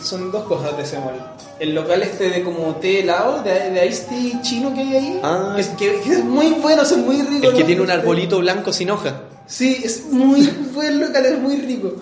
[0.02, 1.31] son dos cosas de ese mall.
[1.62, 5.20] El local este de como té helado, de, de iced tea chino que hay ahí,
[5.24, 5.54] Ah.
[5.56, 7.50] que, es- que- que es muy bueno, es muy rico.
[7.50, 9.22] El que tiene un arbolito blanco sin hoja.
[9.46, 10.42] Sí, es muy
[10.74, 11.94] buen local, es muy rico.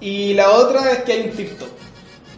[0.00, 1.68] Y la otra es que hay un tip top.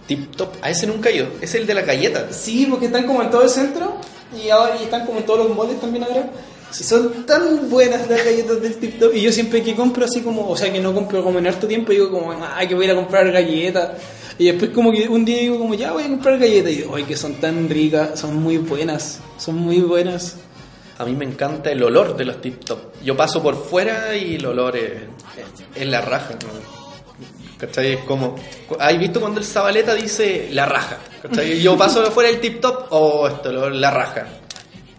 [0.06, 0.48] Tip top.
[0.62, 1.26] A ese nunca he ido.
[1.42, 2.28] Es el de la galleta.
[2.32, 3.96] Sí, porque están como en todo el centro
[4.34, 6.30] y ahora y están como en todos los moldes también ahora.
[6.70, 9.14] Y son tan buenas las galletas del Tip Top.
[9.14, 11.66] Y yo siempre que compro así como, o sea que no compro como en harto
[11.66, 13.92] tiempo, digo como, ah, que voy a ir a comprar galletas.
[14.38, 16.72] Y después como que un día digo como, ya voy a comprar galletas.
[16.72, 20.36] Y digo, ay, que son tan ricas, son muy buenas, son muy buenas.
[20.98, 22.78] A mí me encanta el olor de los tip top.
[23.02, 26.34] Yo paso por fuera y el olor es, la raja.
[26.34, 26.78] ¿no?
[27.58, 27.94] ¿Cachai?
[27.94, 28.36] Es como.
[28.78, 30.98] ¿Has visto cuando el Zabaleta dice la raja?
[31.22, 31.60] ¿Cachai?
[31.60, 34.26] Yo paso fuera del tip top, oh, esto, la raja.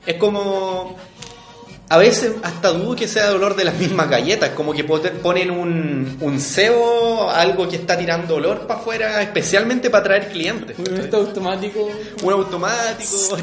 [0.05, 0.97] Es como.
[1.91, 5.49] A veces hasta dudo que sea el olor de las mismas galletas, como que ponen
[5.49, 10.77] un, un cebo, algo que está tirando olor para afuera, especialmente para atraer clientes.
[10.77, 11.89] Un automático.
[12.21, 13.11] un automático.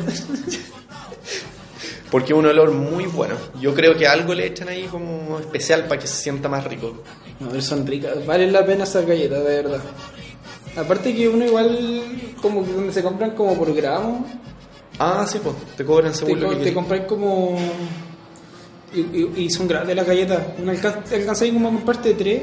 [2.10, 3.34] Porque es un olor muy bueno.
[3.60, 7.02] Yo creo que algo le echan ahí como especial para que se sienta más rico.
[7.40, 9.80] No, son ricas, valen la pena esas galletas, de verdad.
[10.76, 12.02] Aparte que uno igual,
[12.40, 14.24] como que donde se compran como por gramo,
[14.98, 17.56] Ah, sí, pues, te cobran te, según lo que te compras como...
[18.96, 20.40] Y, y- y son grandes las galletas.
[20.60, 22.42] Una alcanzáis como a comprarte tres,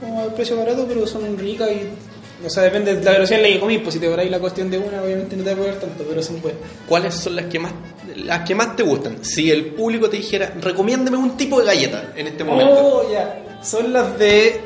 [0.00, 2.44] como al precio barato, pero son ricas y...
[2.46, 4.38] O sea, depende de la velocidad en la que comís, pues si te cobráis la
[4.38, 6.60] cuestión de una, obviamente no te va a cobrar tanto, pero son buenas.
[6.86, 7.72] ¿Cuáles son las que más
[8.14, 9.24] las que más te gustan?
[9.24, 12.72] Si el público te dijera, recomiéndame un tipo de galleta en este momento.
[12.74, 13.58] Oh, ya.
[13.62, 14.60] Son las de...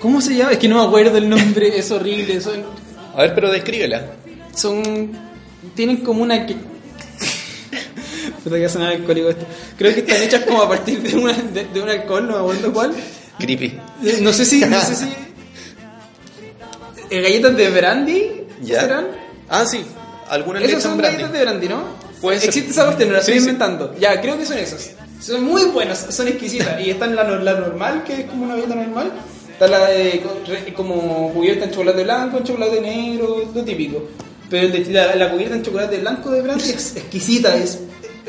[0.00, 0.52] ¿Cómo se llama?
[0.52, 2.40] Es que no me acuerdo el nombre, es horrible.
[2.40, 2.62] Son...
[3.14, 4.04] A ver, pero descríbela.
[4.54, 5.12] son
[5.74, 6.54] tienen como una que
[8.46, 9.44] puta que sonar alcohólico esto
[9.76, 12.38] creo que están hechas como a partir de, una, de, de un alcohol no me
[12.40, 12.92] acuerdo cuál
[13.38, 13.78] Creepy.
[14.04, 15.08] Eh, no sé si no sé si
[17.10, 18.30] eh, galletas de brandy
[18.62, 18.80] ¿Ya?
[18.82, 19.06] serán
[19.48, 19.84] Ah, sí.
[20.28, 21.16] Algunas esas son brandy.
[21.18, 21.84] galletas de brandy ¿no?
[22.20, 22.48] Puede ser.
[22.48, 23.44] existe esa cuestión no la estoy Sí, sí.
[23.46, 24.90] inventando ya creo que son esas
[25.20, 26.80] Son muy buenas, son exquisitas.
[26.80, 29.12] y están la, la normal, que es como una galleta normal.
[29.52, 30.22] Está la de
[30.76, 34.02] como cubierta en chocolate blanco, en chocolate negro, lo típico.
[34.50, 37.56] Pero la, la cubierta en chocolate blanco de Brandy es exquisita.
[37.56, 37.78] Es,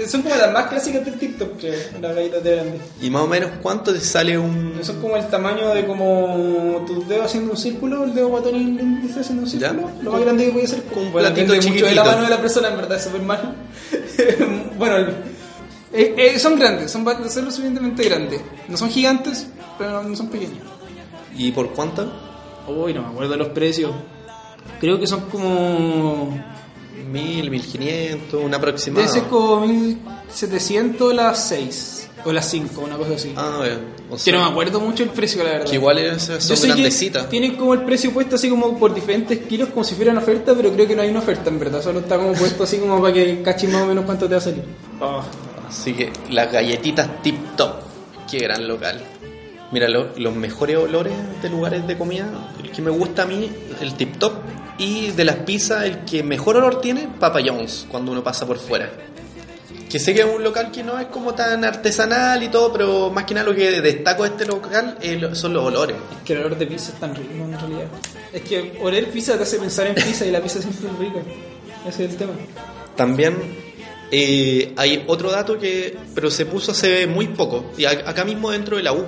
[0.08, 2.78] son como las más clásicas del TikTok, creo, las galletas de Brandy.
[3.02, 4.74] ¿Y más o menos cuánto te sale un...?
[4.84, 8.60] Son como el tamaño de como tus dedos haciendo un círculo, el dedo guatón y
[8.60, 9.70] el índice haciendo un ¿Ya?
[9.70, 9.92] círculo.
[10.04, 11.96] Lo más grande que puede ser como platito depende mucho de chiquitito.
[11.96, 13.56] la mano de la persona, en verdad, es súper mal.
[14.78, 15.16] bueno, el-
[15.94, 18.42] eh, eh, son grandes, son, son lo suficientemente grandes.
[18.68, 20.60] No son gigantes, pero no son pequeños.
[21.36, 22.12] ¿Y por cuánto?
[22.68, 23.92] Uy, no me acuerdo los precios.
[24.82, 26.38] Creo que son como.
[27.12, 29.08] Mil, mil quinientos, un Debe aproximado.
[29.08, 33.34] ser como 1700 las 6 o las 5, una cosa así.
[33.36, 33.76] Ah, bueno.
[34.10, 35.70] O que no me acuerdo mucho el precio, la verdad.
[35.70, 37.30] que igual esas Yo son grandecitas.
[37.30, 40.54] tienen como el precio puesto así como por diferentes kilos, como si fuera una oferta,
[40.56, 41.82] pero creo que no hay una oferta en verdad.
[41.82, 44.40] Solo está como puesto así como para que caches más o menos cuánto te va
[44.40, 44.64] a salir.
[45.02, 45.22] Ah.
[45.70, 47.72] Así que las galletitas tip top.
[48.30, 49.02] Qué gran local.
[49.72, 53.50] Mira, lo- los mejores olores de lugares de comida, el que me gusta a mí,
[53.82, 54.34] el tip top.
[54.78, 58.60] Y de las pizzas, el que mejor olor tiene, Papa John's, cuando uno pasa por
[58.60, 58.92] fuera.
[59.90, 63.10] Que sé que es un local que no es como tan artesanal y todo, pero
[63.10, 64.98] más que nada lo que destaco de este local
[65.34, 65.96] son los olores.
[65.96, 67.88] Es que el olor de pizza es tan rico en realidad.
[68.34, 71.20] Es que oler pizza te hace pensar en pizza y la pizza siempre es rica.
[71.88, 72.34] Ese es el tema.
[72.98, 73.38] También
[74.12, 78.78] eh, hay otro dato que, pero se puso hace muy poco, y acá mismo dentro
[78.78, 79.06] de la U,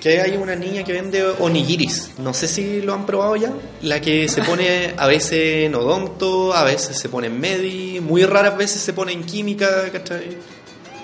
[0.00, 2.12] que hay una niña que vende onigiris.
[2.18, 3.52] No sé si lo han probado ya.
[3.82, 8.24] La que se pone a veces en odonto, a veces se pone en medi, muy
[8.24, 10.36] raras veces se pone en química, ¿cachai?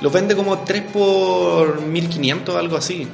[0.01, 3.09] Los vende como 3 por 1500, algo así.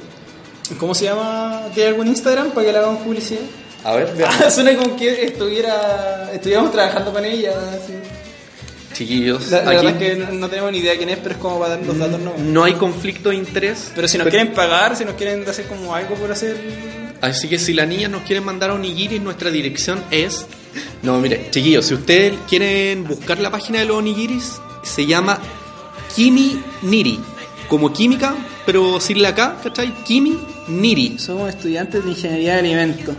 [0.79, 1.63] ¿Cómo se llama?
[1.73, 3.41] ¿Tiene algún Instagram para que le hagamos publicidad?
[3.83, 4.53] A ver, veamos.
[4.53, 7.53] Suena como que estuviera, estuviéramos trabajando con ella.
[7.73, 7.93] así.
[9.01, 9.49] Chiquillos.
[9.49, 11.37] La, la aquí verdad es que no, no tenemos ni idea quién es, pero es
[11.37, 12.33] como para dar los datos, ¿no?
[12.37, 13.91] no hay conflicto de interés.
[13.95, 16.57] Pero si nos quieren pagar, si nos quieren hacer como algo por hacer...
[17.21, 20.45] Así que si la niña nos quiere mandar a onigiris, nuestra dirección es...
[21.03, 25.39] No, mire, chiquillos, si ustedes quieren buscar la página de los onigiris, se llama
[26.15, 27.19] Kimi Niri.
[27.67, 28.35] Como química,
[28.65, 29.93] pero sin la K, ¿cachai?
[30.03, 30.37] Kimi
[30.67, 31.17] Niri.
[31.19, 33.15] Somos estudiantes de ingeniería de alimentos.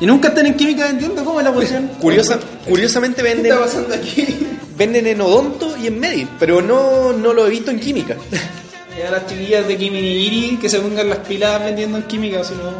[0.00, 1.88] Y nunca están en química vendiendo, ¿cómo es la cuestión?
[2.00, 4.26] Curiosa, curiosamente ¿Qué venden, está pasando aquí?
[4.76, 8.16] venden en odonto y en medi, pero no, no lo he visto en química.
[8.98, 12.42] Y a las chiquillas de Kimi Nigiri que se pongan las pilas vendiendo en química,
[12.42, 12.72] si no,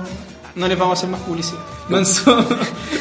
[0.55, 1.59] no les vamos a hacer más publicidad.
[1.91, 2.43] Manso,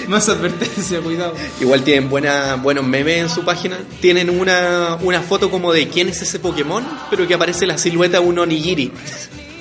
[0.09, 1.33] más advertencia, cuidado.
[1.61, 3.79] Igual tienen buena, buenos memes en su página.
[4.01, 8.19] Tienen una, una foto como de quién es ese Pokémon, pero que aparece la silueta
[8.19, 8.91] de un Onigiri.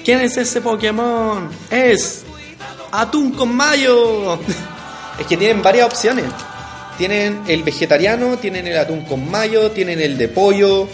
[0.05, 1.49] ¿Quién es ese Pokémon?
[1.71, 2.25] Es
[3.01, 4.39] Atún con Mayo.
[5.19, 6.25] Es que tienen varias opciones.
[6.99, 10.89] Tienen el vegetariano, tienen el atún con mayo, tienen el de pollo.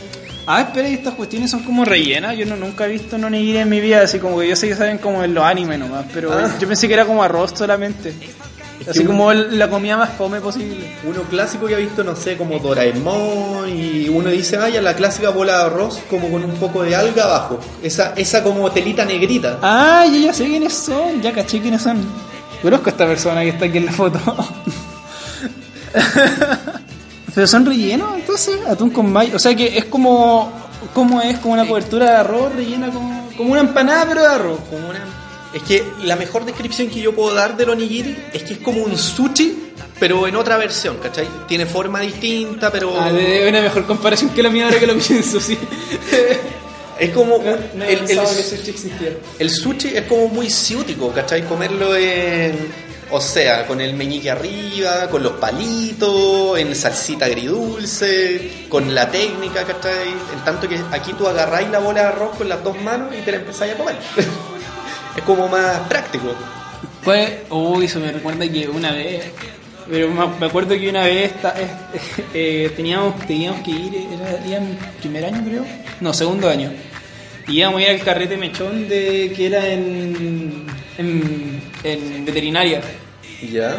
[0.47, 2.37] Ah, espera, y estas cuestiones son como rellenas.
[2.39, 4.67] Yo no, nunca he visto un onigiri en mi vida, así como que yo sé
[4.69, 6.51] que saben como en los animes nomás, pero Ah.
[6.59, 8.15] yo pensé que era como arroz solamente.
[8.89, 10.97] Así que como la comida más fome posible.
[11.05, 14.95] Uno clásico que ha visto, no sé, como Doraemon y uno dice, ah, ya la
[14.95, 17.61] clásica bola de arroz como con un poco de alga abajo.
[17.83, 19.59] Esa, esa como telita negrita.
[19.63, 21.99] Ah, yo ya sé quiénes son, ya caché quiénes son.
[22.63, 24.19] Conozco a esta persona que está aquí en la foto.
[27.35, 29.37] Pero son rellenos, entonces, atún con mayo.
[29.37, 30.51] O sea que es como,
[30.93, 34.59] como es como una cobertura de arroz rellena como, como una empanada pero de arroz.
[34.69, 35.20] Como una...
[35.53, 38.83] Es que la mejor descripción que yo puedo dar del onigiri es que es como
[38.83, 41.27] un sushi, pero en otra versión, ¿cachai?
[41.49, 42.99] Tiene forma distinta, pero...
[43.01, 45.59] Ah, de- una mejor comparación que la mía ahora que lo pienso, sí.
[47.01, 47.39] Es como...
[47.39, 49.17] No, no el, el- sushi existiera.
[49.39, 51.43] el sushi es como muy ciútico, ¿cachai?
[51.47, 52.91] Comerlo en...
[53.13, 59.65] O sea, con el meñique arriba, con los palitos, en salsita agridulce, con la técnica,
[59.65, 60.11] ¿cachai?
[60.33, 63.23] En tanto que aquí tú agarráis la bola de arroz con las dos manos y
[63.23, 63.97] te la empezáis a comer.
[65.17, 66.33] es como más práctico.
[67.05, 69.23] Pues, uy, eso me recuerda que una vez,
[69.89, 71.55] pero me acuerdo que una vez esta-
[72.35, 75.65] eh, teníamos, teníamos que ir, era, era en primer año creo,
[76.01, 76.71] no, segundo año,
[77.49, 80.67] y íbamos a ir al carrete mechón de que era en,
[80.99, 82.83] en, en veterinaria,
[83.51, 83.77] ¿Ya?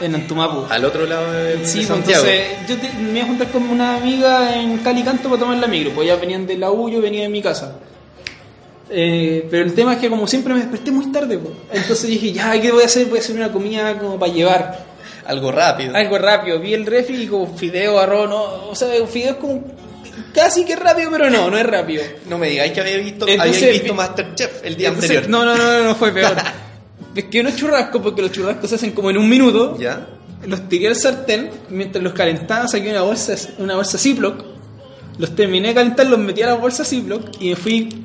[0.00, 0.66] en Antumapu.
[0.72, 2.24] Al otro lado de, Sí, pues, Santiago.
[2.24, 5.66] entonces yo te- me iba a juntar con una amiga en Calicanto para tomar la
[5.66, 7.76] micro, pues ya venían de la U, yo venía de mi casa.
[8.94, 11.54] Eh, pero el tema es que como siempre me desperté muy tarde, pues.
[11.72, 13.06] entonces dije, ya, ¿qué voy a hacer?
[13.06, 14.84] Voy a hacer una comida como para llevar.
[15.24, 15.94] Algo rápido.
[15.96, 19.64] Algo rápido, vi el refri y como fideo, arroz, no, o sea, fideo es como
[20.34, 22.02] casi que rápido, pero no, no es rápido.
[22.28, 25.30] No me digáis que había visto, Entonces, habíais visto vi- Masterchef el día Entonces, anterior.
[25.30, 26.34] No, no, no, no, no, fue peor.
[27.14, 29.76] Pesqué unos churrascos porque los churrascos se hacen como en un minuto.
[29.78, 30.06] ¿Ya?
[30.44, 34.44] Los tiré al sartén, mientras los calentaba saqué una bolsa, una bolsa Ziploc,
[35.18, 38.04] los terminé de calentar, los metí a la bolsa Ziploc y me fui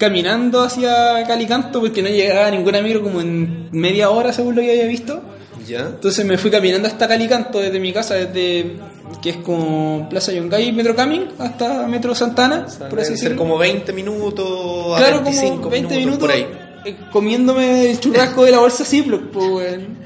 [0.00, 4.70] caminando hacia Calicanto porque no llegaba ninguna micro como en media hora según lo que
[4.70, 5.22] había visto.
[5.68, 5.80] ¿Ya?
[5.80, 8.76] Entonces me fui caminando hasta Calicanto desde mi casa, desde
[9.20, 13.92] que es como Plaza Yungay, Metro Camin, hasta Metro Santana, por así ser como 20
[13.92, 16.46] minutos, a claro, 25 como 20 minutos, por ahí.
[16.86, 19.98] eh, comiéndome el churrasco de la bolsa Ziploc, pues, weón.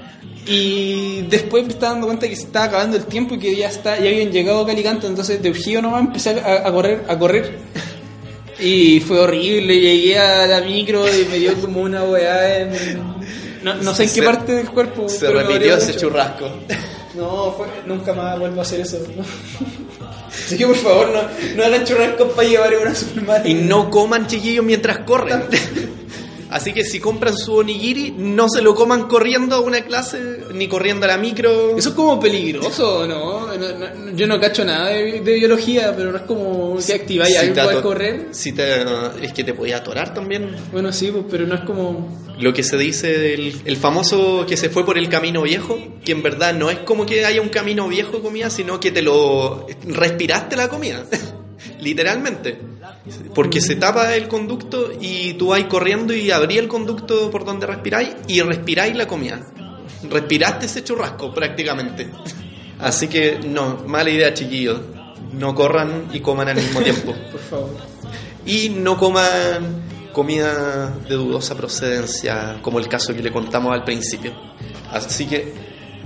[0.47, 3.69] Y después me estaba dando cuenta que se estaba acabando el tiempo y que ya
[3.69, 7.17] está, ya habían llegado a Calicanto, entonces de Ujío nomás empecé a, a correr, a
[7.19, 7.59] correr.
[8.61, 12.71] Y fue horrible, llegué a la micro y me dio como una weá en...
[13.63, 15.09] No, no sé en qué Se- parte del cuerpo.
[15.09, 16.49] Se repitió ese churrasco.
[17.15, 18.99] No, fue- nunca más vuelvo a hacer eso.
[20.29, 21.23] Así que por favor, no,
[21.57, 23.47] no hagan churrascos para llevar una supermarket.
[23.51, 25.45] Y no coman chiquillos mientras corren.
[26.51, 30.19] Así que si compran su onigiri, no se lo coman corriendo a una clase,
[30.53, 31.77] ni corriendo a la micro.
[31.77, 33.47] Eso es como peligroso, ¿no?
[33.57, 37.33] No- no- Yo no cacho nada de, de biología, pero no es como que activáis
[37.37, 38.29] Si algo al correr.
[38.31, 38.83] si te-
[39.23, 40.55] es que te podía atorar también.
[40.71, 42.23] Bueno, sí, pues, pero no es como...
[42.39, 46.13] Lo que se dice del el famoso que se fue por el camino viejo, que
[46.13, 49.03] en verdad no es como que haya un camino viejo de comida, sino que te
[49.03, 51.05] lo respiraste la comida.
[51.81, 52.59] Literalmente.
[53.35, 57.67] Porque se tapa el conducto y tú vas corriendo y abrí el conducto por donde
[57.67, 59.41] respiráis y respiráis la comida.
[60.09, 62.11] Respiraste ese churrasco prácticamente.
[62.79, 64.81] Así que no, mala idea chiquillos.
[65.33, 67.13] No corran y coman al mismo tiempo.
[67.33, 67.77] Por favor.
[68.47, 69.83] Y no coman
[70.13, 74.33] comida de dudosa procedencia, como el caso que le contamos al principio.
[74.93, 75.53] Así que,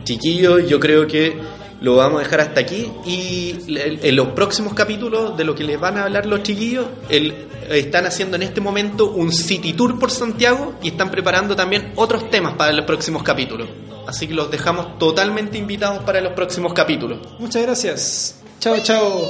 [0.03, 1.39] chiquillos, yo creo que
[1.81, 2.91] lo vamos a dejar hasta aquí.
[3.07, 7.47] Y en los próximos capítulos de lo que les van a hablar los chiquillos, el-
[7.71, 12.31] están haciendo en este momento un city tour por Santiago y están preparando también otros
[12.31, 13.69] temas para los próximos capítulos.
[14.07, 17.19] Así que los dejamos totalmente invitados para los próximos capítulos.
[17.39, 18.37] Muchas gracias.
[18.59, 19.23] Chao, chao.